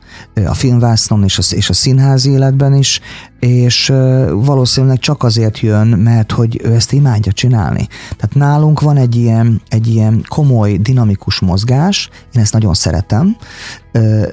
a 0.46 0.54
filmvásznon 0.54 1.24
és 1.24 1.38
a, 1.38 1.42
és 1.50 1.70
a 1.70 1.72
színházi 1.72 2.30
életben 2.30 2.74
is, 2.74 3.00
és 3.38 3.92
valószínűleg 4.32 4.98
csak 4.98 5.22
azért 5.22 5.60
jön, 5.60 5.87
mert 5.87 6.32
hogy 6.32 6.60
ő 6.64 6.74
ezt 6.74 6.92
imádja 6.92 7.32
csinálni. 7.32 7.88
Tehát 8.16 8.34
nálunk 8.34 8.80
van 8.80 8.96
egy 8.96 9.16
ilyen, 9.16 9.62
egy 9.68 9.87
ilyen 9.87 10.24
komoly, 10.28 10.76
dinamikus 10.76 11.40
mozgás, 11.40 12.08
én 12.34 12.42
ezt 12.42 12.52
nagyon 12.52 12.74
szeretem, 12.74 13.37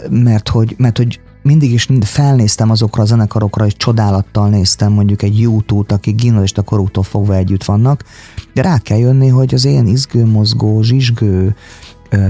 mert 0.09 0.49
hogy, 0.49 0.75
mert 0.77 0.97
hogy 0.97 1.19
mindig 1.41 1.71
is 1.71 1.87
felnéztem 2.01 2.69
azokra 2.69 3.03
a 3.03 3.05
zenekarokra, 3.05 3.65
és 3.65 3.77
csodálattal 3.77 4.49
néztem 4.49 4.91
mondjuk 4.91 5.21
egy 5.21 5.39
YouTube-t, 5.39 5.91
akik 5.91 6.15
gimnazista 6.15 6.61
korútól 6.61 7.03
fogva 7.03 7.35
együtt 7.35 7.63
vannak, 7.63 8.03
de 8.53 8.61
rá 8.61 8.77
kell 8.77 8.97
jönni, 8.97 9.27
hogy 9.27 9.53
az 9.53 9.65
én 9.65 9.87
izgő, 9.87 10.25
mozgó, 10.25 10.81
zsizsgő 10.81 11.55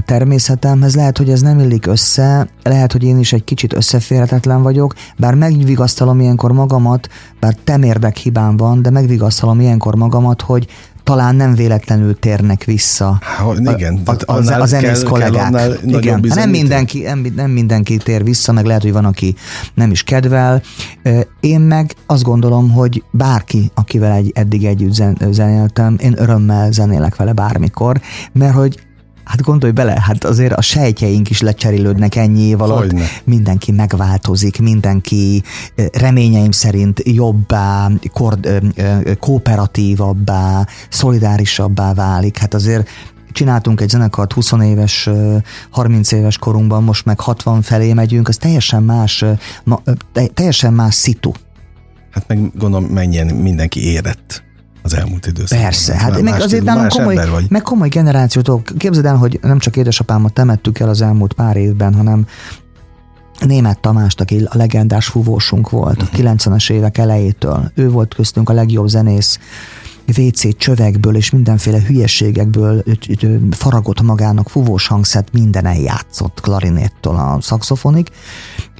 természetemhez 0.04 0.94
lehet, 0.94 1.18
hogy 1.18 1.30
ez 1.30 1.40
nem 1.40 1.58
illik 1.58 1.86
össze, 1.86 2.48
lehet, 2.62 2.92
hogy 2.92 3.04
én 3.04 3.18
is 3.18 3.32
egy 3.32 3.44
kicsit 3.44 3.72
összeférhetetlen 3.72 4.62
vagyok, 4.62 4.94
bár 5.16 5.34
megvigasztalom 5.34 6.20
ilyenkor 6.20 6.52
magamat, 6.52 7.08
bár 7.40 7.56
temérdek 7.64 8.16
hibám 8.16 8.56
van, 8.56 8.82
de 8.82 8.90
megvigasztalom 8.90 9.60
ilyenkor 9.60 9.94
magamat, 9.94 10.42
hogy 10.42 10.66
talán 11.04 11.34
nem 11.34 11.54
véletlenül 11.54 12.18
térnek 12.18 12.64
vissza 12.64 13.20
ha, 13.38 13.54
igen, 13.56 14.00
a, 14.04 14.10
a, 14.10 14.32
a, 14.32 14.60
a 14.60 14.66
zenész 14.66 15.00
kell, 15.00 15.10
kollégák. 15.10 15.52
Kell 15.52 15.76
igen, 15.84 16.24
nem 16.34 16.50
mindenki, 16.50 17.00
nem, 17.00 17.26
nem 17.36 17.50
mindenki 17.50 17.96
tér 17.96 18.24
vissza, 18.24 18.52
meg 18.52 18.64
lehet, 18.64 18.82
hogy 18.82 18.92
van, 18.92 19.04
aki 19.04 19.34
nem 19.74 19.90
is 19.90 20.02
kedvel. 20.02 20.62
Én 21.40 21.60
meg 21.60 21.94
azt 22.06 22.22
gondolom, 22.22 22.70
hogy 22.70 23.02
bárki, 23.10 23.70
akivel 23.74 24.12
egy, 24.12 24.32
eddig 24.34 24.64
együtt 24.64 24.92
zen, 24.92 25.18
zenéltem, 25.30 25.96
én 26.00 26.14
örömmel 26.16 26.72
zenélek 26.72 27.16
vele 27.16 27.32
bármikor, 27.32 28.00
mert 28.32 28.54
hogy 28.54 28.80
Hát 29.24 29.42
gondolj 29.42 29.72
bele, 29.72 30.00
hát 30.00 30.24
azért 30.24 30.52
a 30.52 30.60
sejtjeink 30.60 31.30
is 31.30 31.40
lecserélődnek 31.40 32.14
ennyi 32.14 32.40
év 32.40 32.60
alatt. 32.60 32.78
Hogyne. 32.78 33.04
Mindenki 33.24 33.72
megváltozik, 33.72 34.60
mindenki 34.60 35.42
reményeim 35.92 36.50
szerint 36.50 37.02
jobbá, 37.04 37.90
ö, 38.42 39.12
kooperatívabbá, 39.20 40.66
szolidárisabbá 40.88 41.94
válik. 41.94 42.38
Hát 42.38 42.54
azért 42.54 42.88
csináltunk 43.32 43.80
egy 43.80 43.88
zenekart 43.88 44.32
20 44.32 44.52
éves, 44.52 45.06
ö, 45.06 45.36
30 45.70 46.12
éves 46.12 46.38
korunkban, 46.38 46.82
most 46.82 47.04
meg 47.04 47.20
60 47.20 47.62
felé 47.62 47.92
megyünk, 47.92 48.28
az 48.28 48.36
teljesen 48.36 48.82
más, 48.82 49.24
teljesen 50.34 50.72
más 50.72 50.94
szitu. 50.94 51.32
Hát 52.10 52.28
meg 52.28 52.50
gondolom 52.58 52.84
mennyien 52.84 53.26
mindenki 53.26 53.90
érett 53.92 54.42
az 54.82 54.94
elmúlt 54.94 55.26
időszakban. 55.26 55.66
Persze, 55.66 55.94
hát 55.94 56.10
Más 56.10 56.20
meg 56.20 56.40
azért 56.40 56.64
nálunk 56.64 56.84
más 56.84 56.94
komoly, 56.94 57.28
vagy. 57.30 57.46
meg 57.48 57.62
komoly 57.62 57.88
generációtól. 57.88 58.62
Képzeld 58.76 59.06
el, 59.06 59.16
hogy 59.16 59.38
nem 59.42 59.58
csak 59.58 59.76
édesapámat 59.76 60.32
temettük 60.32 60.78
el 60.78 60.88
az 60.88 61.00
elmúlt 61.00 61.32
pár 61.32 61.56
évben, 61.56 61.94
hanem 61.94 62.26
Német 63.40 63.80
Tamást, 63.80 64.20
aki 64.20 64.44
a 64.44 64.56
legendás 64.56 65.06
fúvósunk 65.06 65.70
volt 65.70 66.02
a 66.02 66.08
90-es 66.16 66.70
évek 66.70 66.98
elejétől. 66.98 67.70
Ő 67.74 67.90
volt 67.90 68.14
köztünk 68.14 68.48
a 68.48 68.52
legjobb 68.52 68.88
zenész, 68.88 69.38
WC 70.16 70.56
csövekből 70.56 71.16
és 71.16 71.30
mindenféle 71.30 71.80
hülyeségekből 71.86 72.82
ö, 72.84 72.92
ö, 73.08 73.26
ö, 73.26 73.36
faragott 73.50 74.02
magának 74.02 74.48
fúvós 74.48 74.86
hangszert, 74.86 75.32
mindenen 75.32 75.76
játszott 75.76 76.40
klarinettől 76.40 77.14
a 77.14 77.38
szaxofonig, 77.40 78.08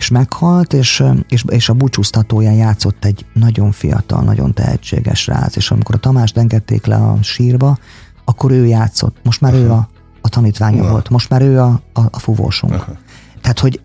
és 0.02 0.08
meghalt, 0.08 0.72
és, 0.72 1.04
és, 1.28 1.44
és 1.48 1.68
a 1.68 1.72
búcsúztatóján 1.72 2.54
játszott 2.54 3.04
egy 3.04 3.26
nagyon 3.32 3.72
fiatal, 3.72 4.22
nagyon 4.22 4.54
tehetséges 4.54 5.26
rác, 5.26 5.56
és 5.56 5.70
amikor 5.70 5.94
a 5.94 5.98
Tamást 5.98 6.36
engedték 6.36 6.86
le 6.86 6.96
a 6.96 7.18
sírba, 7.20 7.78
akkor 8.24 8.50
ő 8.50 8.66
játszott. 8.66 9.16
Most 9.22 9.40
már 9.40 9.54
ő 9.54 9.70
a, 9.70 9.88
a 10.20 10.28
tanítványa 10.28 10.82
Na. 10.82 10.90
volt, 10.90 11.08
most 11.08 11.30
már 11.30 11.42
ő 11.42 11.60
a, 11.60 11.80
a, 11.92 12.00
a 12.10 12.18
fúvósunk. 12.18 12.72
Aha. 12.72 12.96
Tehát, 13.40 13.58
hogy 13.58 13.80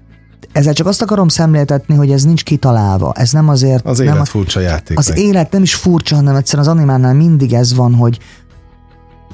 ezzel 0.52 0.74
csak 0.74 0.88
azt 0.88 1.02
akarom 1.02 1.28
szemléltetni, 1.28 1.96
hogy 1.96 2.12
ez 2.12 2.24
nincs 2.24 2.44
kitalálva. 2.44 3.14
Ez 3.14 3.32
nem 3.32 3.50
azért... 3.50 3.86
Az 3.86 3.98
nem 3.98 4.08
élet 4.08 4.28
furcsa 4.28 4.60
játék. 4.60 4.98
az 4.98 5.08
meg. 5.08 5.18
élet 5.18 5.52
nem 5.52 5.62
is 5.62 5.76
furcsa, 5.76 6.16
hanem 6.16 6.36
egyszerűen 6.36 6.68
az 6.68 6.74
animánál 6.74 7.14
mindig 7.14 7.54
ez 7.54 7.76
van, 7.76 7.94
hogy 7.94 8.20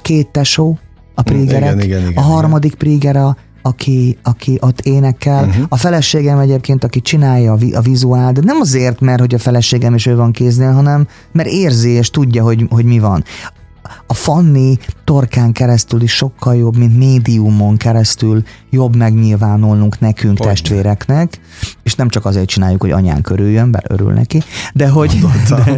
két 0.02 0.28
tesó, 0.28 0.78
a 1.16 1.22
prígerek, 1.22 1.74
igen, 1.74 1.82
igen, 1.82 2.10
igen, 2.10 2.24
a 2.24 2.26
harmadik 2.26 2.76
prígera, 2.76 3.38
aki, 3.66 4.18
aki 4.24 4.58
ott 4.62 4.82
énekel, 4.82 5.46
uh-huh. 5.46 5.66
a 5.70 5.78
feleségem 5.78 6.40
egyébként, 6.40 6.84
aki 6.84 7.02
csinálja 7.02 7.52
a, 7.52 7.56
vi, 7.56 7.74
a 7.74 7.82
vizuál, 7.82 8.32
de 8.32 8.42
nem 8.44 8.60
azért, 8.60 9.00
mert 9.00 9.20
hogy 9.20 9.34
a 9.34 9.40
feleségem 9.40 9.96
is 9.96 10.06
ő 10.06 10.16
van 10.16 10.32
kéznél, 10.32 10.72
hanem 10.72 11.08
mert 11.32 11.50
érzi 11.50 11.90
és 11.90 12.10
tudja, 12.10 12.44
hogy, 12.44 12.66
hogy 12.70 12.86
mi 12.86 13.00
van. 13.00 13.24
A 14.08 14.14
Fanni 14.14 14.78
torkán 15.04 15.52
keresztül 15.52 16.02
is 16.02 16.12
sokkal 16.12 16.56
jobb, 16.56 16.78
mint 16.78 16.98
médiumon 16.98 17.78
keresztül 17.78 18.44
jobb 18.70 18.96
megnyilvánulnunk 18.96 20.00
nekünk 20.00 20.38
Hogyne. 20.38 20.54
testvéreknek, 20.54 21.40
és 21.84 21.96
nem 21.96 22.10
csak 22.10 22.26
azért 22.26 22.48
csináljuk, 22.48 22.82
hogy 22.82 22.92
anyán 22.92 23.22
körüljön, 23.22 23.72
bár 23.72 23.84
örül 23.88 24.12
neki, 24.12 24.44
de 24.74 24.90
hogy, 24.90 25.20
de, 25.50 25.78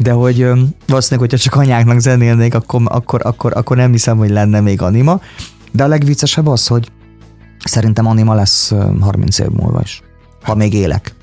de 0.00 0.12
hogy 0.12 0.38
valószínűleg, 0.86 1.30
hogyha 1.30 1.38
csak 1.38 1.54
anyáknak 1.54 1.98
zenélnék, 1.98 2.54
akkor, 2.54 2.82
akkor, 2.84 3.20
akkor, 3.24 3.52
akkor 3.56 3.76
nem 3.76 3.90
hiszem, 3.90 4.16
hogy 4.18 4.30
lenne 4.30 4.60
még 4.60 4.82
anima. 4.82 5.20
De 5.72 5.84
a 5.84 5.86
legviccesebb 5.86 6.46
az, 6.46 6.66
hogy 6.66 6.90
szerintem 7.68 8.06
anima 8.06 8.34
lesz 8.34 8.70
öm, 8.70 9.00
30 9.00 9.38
év 9.38 9.48
múlva 9.48 9.80
is. 9.82 10.02
Ha 10.42 10.54
még 10.54 10.74
élek. 10.74 11.14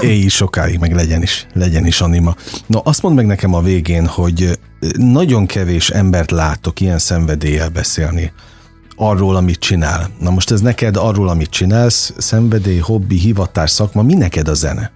Élj 0.00 0.28
sokáig, 0.28 0.78
meg 0.78 0.94
legyen 0.94 1.22
is, 1.22 1.46
legyen 1.52 1.86
is 1.86 2.00
anima. 2.00 2.34
No, 2.66 2.80
azt 2.84 3.02
mondd 3.02 3.14
meg 3.14 3.26
nekem 3.26 3.54
a 3.54 3.60
végén, 3.60 4.06
hogy 4.06 4.58
nagyon 4.96 5.46
kevés 5.46 5.90
embert 5.90 6.30
látok 6.30 6.80
ilyen 6.80 6.98
szenvedéllyel 6.98 7.68
beszélni 7.68 8.32
arról, 8.96 9.36
amit 9.36 9.58
csinál. 9.58 10.10
Na 10.18 10.30
most 10.30 10.50
ez 10.50 10.60
neked 10.60 10.96
arról, 10.96 11.28
amit 11.28 11.50
csinálsz, 11.50 12.12
szenvedély, 12.16 12.78
hobbi, 12.78 13.18
hivatás, 13.18 13.70
szakma, 13.70 14.02
mi 14.02 14.14
neked 14.14 14.48
a 14.48 14.54
zene? 14.54 14.90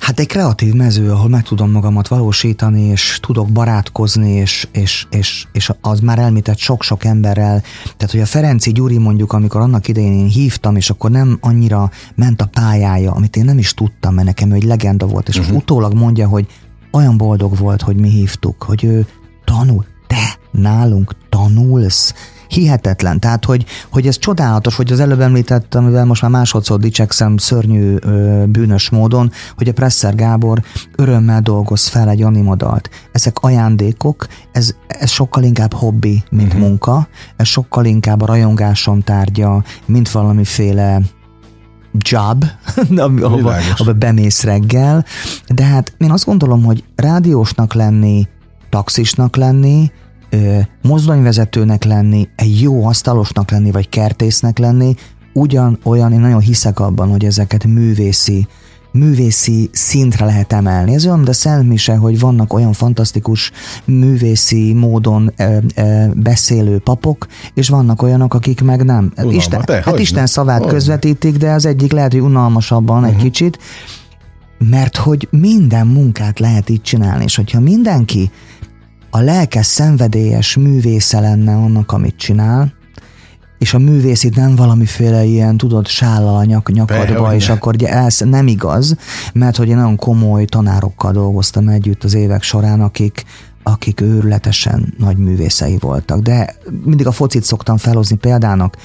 Hát 0.00 0.18
egy 0.18 0.26
kreatív 0.26 0.74
mező, 0.74 1.10
ahol 1.10 1.28
meg 1.28 1.42
tudom 1.42 1.70
magamat 1.70 2.08
valósítani, 2.08 2.82
és 2.82 3.18
tudok 3.22 3.48
barátkozni, 3.48 4.30
és, 4.30 4.68
és, 4.72 5.06
és, 5.10 5.46
és 5.52 5.70
az 5.80 6.00
már 6.00 6.18
elmített 6.18 6.58
sok-sok 6.58 7.04
emberrel. 7.04 7.62
Tehát, 7.82 8.10
hogy 8.10 8.20
a 8.20 8.26
Ferenci 8.26 8.72
Gyuri 8.72 8.98
mondjuk, 8.98 9.32
amikor 9.32 9.60
annak 9.60 9.88
idején 9.88 10.12
én 10.12 10.26
hívtam, 10.26 10.76
és 10.76 10.90
akkor 10.90 11.10
nem 11.10 11.38
annyira 11.40 11.90
ment 12.14 12.40
a 12.40 12.46
pályája, 12.46 13.12
amit 13.12 13.36
én 13.36 13.44
nem 13.44 13.58
is 13.58 13.74
tudtam, 13.74 14.14
mert 14.14 14.26
nekem 14.26 14.50
ő 14.50 14.54
egy 14.54 14.64
legenda 14.64 15.06
volt, 15.06 15.28
és 15.28 15.38
uh-huh. 15.38 15.56
utólag 15.56 15.94
mondja, 15.94 16.28
hogy 16.28 16.46
olyan 16.92 17.16
boldog 17.16 17.58
volt, 17.58 17.82
hogy 17.82 17.96
mi 17.96 18.08
hívtuk, 18.08 18.62
hogy 18.62 18.84
ő 18.84 19.06
tanul, 19.44 19.84
te 20.06 20.38
nálunk 20.50 21.14
tanulsz, 21.28 22.14
hihetetlen. 22.50 23.20
Tehát, 23.20 23.44
hogy, 23.44 23.64
hogy 23.90 24.06
ez 24.06 24.18
csodálatos, 24.18 24.76
hogy 24.76 24.92
az 24.92 25.00
előbb 25.00 25.20
említett, 25.20 25.74
amivel 25.74 26.04
most 26.04 26.22
már 26.22 26.30
másodszor 26.30 26.80
dicsekszem 26.80 27.36
szörnyű 27.36 27.96
ö, 28.00 28.44
bűnös 28.46 28.90
módon, 28.90 29.32
hogy 29.56 29.68
a 29.68 29.72
Presser 29.72 30.14
Gábor 30.14 30.62
örömmel 30.96 31.40
dolgoz 31.40 31.86
fel 31.86 32.08
egy 32.08 32.22
animodalt. 32.22 32.90
Ezek 33.12 33.38
ajándékok, 33.38 34.26
ez, 34.52 34.74
ez 34.86 35.10
sokkal 35.10 35.42
inkább 35.42 35.72
hobbi, 35.72 36.22
mint 36.30 36.46
uh-huh. 36.46 36.60
munka, 36.60 37.08
ez 37.36 37.46
sokkal 37.46 37.84
inkább 37.84 38.20
a 38.20 38.26
rajongásom 38.26 39.00
tárgya, 39.00 39.64
mint 39.86 40.10
valamiféle 40.10 41.00
job, 41.98 42.44
ahova, 43.22 43.54
ahova 43.74 43.92
bemész 43.92 44.42
reggel, 44.42 45.04
de 45.48 45.64
hát 45.64 45.92
én 45.98 46.10
azt 46.10 46.24
gondolom, 46.24 46.64
hogy 46.64 46.84
rádiósnak 46.96 47.74
lenni, 47.74 48.28
taxisnak 48.70 49.36
lenni, 49.36 49.90
ö, 50.30 50.58
mozdonyvezetőnek 50.82 51.84
lenni, 51.84 52.28
egy 52.36 52.60
jó 52.60 52.86
asztalosnak 52.86 53.50
lenni, 53.50 53.70
vagy 53.70 53.88
kertésznek 53.88 54.58
lenni, 54.58 54.94
ugyanolyan, 55.32 56.12
én 56.12 56.20
nagyon 56.20 56.40
hiszek 56.40 56.80
abban, 56.80 57.08
hogy 57.08 57.24
ezeket 57.24 57.64
művészi, 57.64 58.46
művészi 58.92 59.70
szintre 59.72 60.24
lehet 60.24 60.52
emelni. 60.52 60.94
Ez 60.94 61.04
olyan, 61.04 61.16
mint 61.16 61.28
a 61.28 61.32
Szent 61.32 61.68
Mise, 61.68 61.96
hogy 61.96 62.18
vannak 62.18 62.52
olyan 62.52 62.72
fantasztikus 62.72 63.50
művészi 63.84 64.72
módon 64.72 65.32
ö, 65.36 65.56
ö, 65.76 66.04
beszélő 66.14 66.78
papok, 66.78 67.26
és 67.54 67.68
vannak 67.68 68.02
olyanok, 68.02 68.34
akik 68.34 68.62
meg 68.62 68.84
nem. 68.84 69.12
Unalmas, 69.16 69.36
Isten, 69.36 69.62
de, 69.66 69.82
hát 69.84 69.98
Isten 69.98 70.26
szavát 70.26 70.58
hogyne. 70.58 70.72
közvetítik, 70.72 71.36
de 71.36 71.52
az 71.52 71.66
egyik 71.66 71.92
lehet, 71.92 72.12
hogy 72.12 72.20
unalmasabban 72.20 73.02
uh-huh. 73.02 73.14
egy 73.14 73.22
kicsit, 73.22 73.58
mert 74.58 74.96
hogy 74.96 75.28
minden 75.30 75.86
munkát 75.86 76.38
lehet 76.38 76.68
így 76.68 76.82
csinálni, 76.82 77.24
és 77.24 77.36
hogyha 77.36 77.60
mindenki 77.60 78.30
a 79.10 79.20
lelkes, 79.20 79.66
szenvedélyes 79.66 80.56
művésze 80.56 81.20
lenne 81.20 81.54
annak, 81.54 81.92
amit 81.92 82.16
csinál, 82.16 82.72
és 83.58 83.74
a 83.74 83.78
művész 83.78 84.24
itt 84.24 84.36
nem 84.36 84.56
valamiféle 84.56 85.24
ilyen, 85.24 85.56
tudod, 85.56 85.86
sállal 85.86 86.36
a 86.36 86.44
nyak, 86.44 86.72
nyakadba, 86.72 87.04
Persze, 87.04 87.34
és 87.34 87.42
hogyne. 87.46 87.60
akkor 87.60 87.74
ugye 87.74 87.88
ez 87.88 88.18
nem 88.18 88.46
igaz, 88.46 88.96
mert 89.32 89.56
hogy 89.56 89.68
én 89.68 89.76
nagyon 89.76 89.96
komoly 89.96 90.44
tanárokkal 90.44 91.12
dolgoztam 91.12 91.68
együtt 91.68 92.04
az 92.04 92.14
évek 92.14 92.42
során, 92.42 92.80
akik, 92.80 93.24
akik 93.62 94.00
őrületesen 94.00 94.94
nagy 94.98 95.16
művészei 95.16 95.76
voltak. 95.80 96.20
De 96.20 96.54
mindig 96.84 97.06
a 97.06 97.12
focit 97.12 97.44
szoktam 97.44 97.76
felhozni 97.76 98.16
példának, 98.16 98.76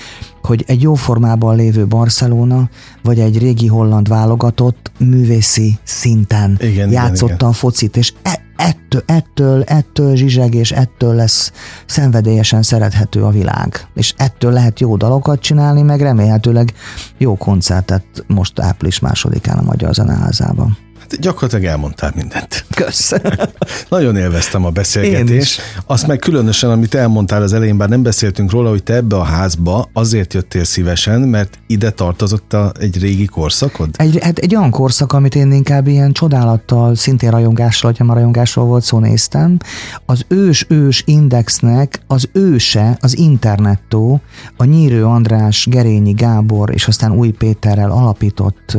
hogy 0.41 0.63
egy 0.67 0.81
jó 0.81 0.93
formában 0.93 1.55
lévő 1.55 1.87
Barcelona, 1.87 2.69
vagy 3.03 3.19
egy 3.19 3.37
régi 3.37 3.67
holland 3.67 4.07
válogatott 4.07 4.91
művészi 4.99 5.77
szinten 5.83 6.57
Igen, 6.59 6.71
igen, 6.71 6.91
játszotta 6.91 7.33
igen. 7.33 7.47
a 7.49 7.53
focit, 7.53 7.97
és 7.97 8.13
e- 8.21 8.44
ettől, 8.55 9.03
ettől, 9.05 9.63
ettől 9.63 10.15
zsizseg, 10.15 10.53
és 10.53 10.71
ettől 10.71 11.15
lesz 11.15 11.51
szenvedélyesen 11.85 12.61
szerethető 12.61 13.23
a 13.23 13.29
világ. 13.29 13.87
És 13.93 14.13
ettől 14.17 14.51
lehet 14.51 14.79
jó 14.79 14.97
dalokat 14.97 15.39
csinálni, 15.39 15.81
meg 15.81 16.01
remélhetőleg 16.01 16.73
jó 17.17 17.37
koncertet 17.37 18.05
most 18.27 18.59
április 18.59 18.99
másodikán 18.99 19.57
a 19.57 19.63
Magyar 19.63 19.93
Zeneházában. 19.93 20.84
Hát 21.09 21.19
gyakorlatilag 21.19 21.65
elmondtál 21.65 22.11
mindent. 22.15 22.65
Kösz! 22.75 23.13
Nagyon 23.89 24.15
élveztem 24.15 24.65
a 24.65 24.69
beszélgetést. 24.69 25.61
Azt 25.85 26.07
meg 26.07 26.19
különösen, 26.19 26.69
amit 26.69 26.95
elmondtál 26.95 27.41
az 27.41 27.53
elején, 27.53 27.77
bár 27.77 27.89
nem 27.89 28.03
beszéltünk 28.03 28.51
róla, 28.51 28.69
hogy 28.69 28.83
te 28.83 28.93
ebbe 28.93 29.15
a 29.15 29.23
házba 29.23 29.89
azért 29.93 30.33
jöttél 30.33 30.63
szívesen, 30.63 31.21
mert 31.21 31.59
ide 31.67 31.89
tartozott 31.89 32.53
a, 32.53 32.71
egy 32.79 32.99
régi 32.99 33.25
korszakod? 33.25 33.89
Egy, 33.93 34.19
hát 34.21 34.37
egy 34.37 34.55
olyan 34.55 34.71
korszak, 34.71 35.13
amit 35.13 35.35
én 35.35 35.51
inkább 35.51 35.87
ilyen 35.87 36.11
csodálattal, 36.11 36.95
szintén 36.95 37.31
rajongással, 37.31 37.89
hogyha 37.89 38.05
már 38.05 38.15
rajongásról 38.15 38.65
volt 38.65 38.83
szó, 38.83 38.99
néztem. 38.99 39.57
Az 40.05 40.25
ős-ős 40.27 41.03
indexnek 41.05 41.99
az 42.07 42.29
őse, 42.31 42.97
az 43.01 43.17
internettó, 43.17 44.21
a 44.57 44.63
Nyírő 44.63 45.05
András, 45.05 45.67
Gerényi 45.69 46.11
Gábor 46.11 46.73
és 46.73 46.87
aztán 46.87 47.11
Új 47.11 47.29
Péterrel 47.29 47.91
alapított 47.91 48.77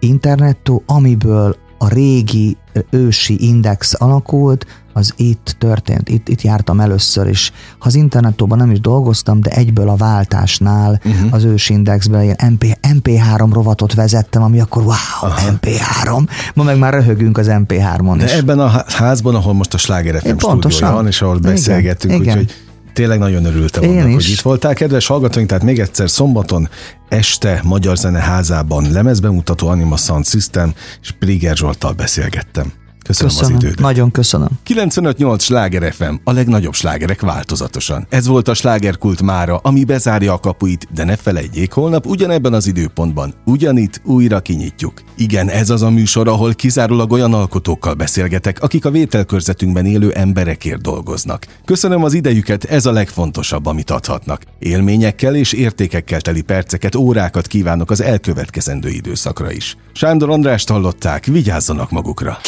internettó, 0.00 0.82
amiből 0.86 1.56
a 1.78 1.88
régi 1.88 2.56
ősi 2.90 3.48
index 3.48 3.94
alakult, 3.98 4.66
az 4.92 5.14
itt 5.16 5.56
történt, 5.58 6.08
itt, 6.08 6.28
itt 6.28 6.42
jártam 6.42 6.80
először 6.80 7.28
is. 7.28 7.52
Ha 7.78 7.86
az 7.86 7.94
internettóban 7.94 8.58
nem 8.58 8.70
is 8.70 8.80
dolgoztam, 8.80 9.40
de 9.40 9.50
egyből 9.50 9.88
a 9.88 9.96
váltásnál 9.96 11.00
uh-huh. 11.04 11.32
az 11.34 11.44
ősindexben 11.44 12.22
ilyen 12.22 12.36
MP, 12.50 12.78
MP3 12.88 13.48
rovatot 13.52 13.94
vezettem, 13.94 14.42
ami 14.42 14.60
akkor 14.60 14.82
wow, 14.82 14.94
Aha. 15.20 15.50
MP3. 15.50 16.28
Ma 16.54 16.62
meg 16.62 16.78
már 16.78 16.92
röhögünk 16.92 17.38
az 17.38 17.46
MP3-on 17.50 18.14
De 18.18 18.24
is. 18.24 18.32
ebben 18.32 18.58
a 18.58 18.66
há- 18.66 18.92
házban, 18.92 19.34
ahol 19.34 19.52
most 19.52 19.74
a 19.74 19.78
Sláger 19.78 20.20
FM 20.20 20.26
Pontosan. 20.28 20.70
stúdiója 20.70 20.94
van, 20.94 21.06
és 21.06 21.22
ahol 21.22 21.38
beszélgetünk, 21.38 22.20
úgyhogy 22.20 22.54
Tényleg 22.98 23.18
nagyon 23.18 23.44
örültem 23.44 23.82
Én 23.82 23.90
annak, 23.90 24.08
is. 24.08 24.14
hogy 24.14 24.28
itt 24.28 24.40
voltál. 24.40 24.74
Kedves 24.74 25.06
hallgatóink, 25.06 25.48
tehát 25.48 25.64
még 25.64 25.78
egyszer 25.78 26.10
szombaton 26.10 26.68
este 27.08 27.60
Magyar 27.64 27.96
Zene 27.96 28.18
házában 28.18 28.90
lemezbemutató 28.92 29.68
Anima 29.68 29.96
Sound 29.96 30.26
System, 30.26 30.74
és 31.02 31.10
Priger 31.18 31.56
Zsolttal 31.56 31.92
beszélgettem. 31.92 32.72
Köszönöm, 33.08 33.32
Köszönöm, 33.32 33.56
az 33.56 33.62
idődet. 33.62 33.80
nagyon 33.80 34.10
köszönöm. 34.10 34.48
95.8 34.66 35.40
Sláger 35.40 35.92
FM, 35.92 36.14
a 36.24 36.32
legnagyobb 36.32 36.74
slágerek 36.74 37.20
változatosan. 37.20 38.06
Ez 38.10 38.26
volt 38.26 38.48
a 38.48 38.54
slágerkult 38.54 39.22
mára, 39.22 39.56
ami 39.56 39.84
bezárja 39.84 40.32
a 40.32 40.38
kapuit, 40.38 40.88
de 40.94 41.04
ne 41.04 41.16
felejtjék, 41.16 41.72
holnap 41.72 42.06
ugyanebben 42.06 42.52
az 42.52 42.66
időpontban, 42.66 43.34
ugyanitt 43.44 44.00
újra 44.04 44.40
kinyitjuk. 44.40 45.02
Igen, 45.16 45.48
ez 45.48 45.70
az 45.70 45.82
a 45.82 45.90
műsor, 45.90 46.28
ahol 46.28 46.54
kizárólag 46.54 47.12
olyan 47.12 47.34
alkotókkal 47.34 47.94
beszélgetek, 47.94 48.62
akik 48.62 48.84
a 48.84 48.90
vételkörzetünkben 48.90 49.86
élő 49.86 50.10
emberekért 50.10 50.80
dolgoznak. 50.80 51.46
Köszönöm 51.64 52.04
az 52.04 52.14
idejüket, 52.14 52.64
ez 52.64 52.86
a 52.86 52.92
legfontosabb, 52.92 53.66
amit 53.66 53.90
adhatnak. 53.90 54.42
Élményekkel 54.58 55.34
és 55.34 55.52
értékekkel 55.52 56.20
teli 56.20 56.42
perceket, 56.42 56.94
órákat 56.94 57.46
kívánok 57.46 57.90
az 57.90 58.00
elkövetkezendő 58.00 58.88
időszakra 58.88 59.52
is. 59.52 59.76
Sándor 59.92 60.30
Andrást 60.30 60.68
hallották, 60.68 61.24
vigyázzanak 61.24 61.90
magukra! 61.90 62.38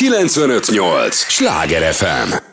958! 0.51 1.15
Sláger 1.29 1.93
FM! 1.93 2.50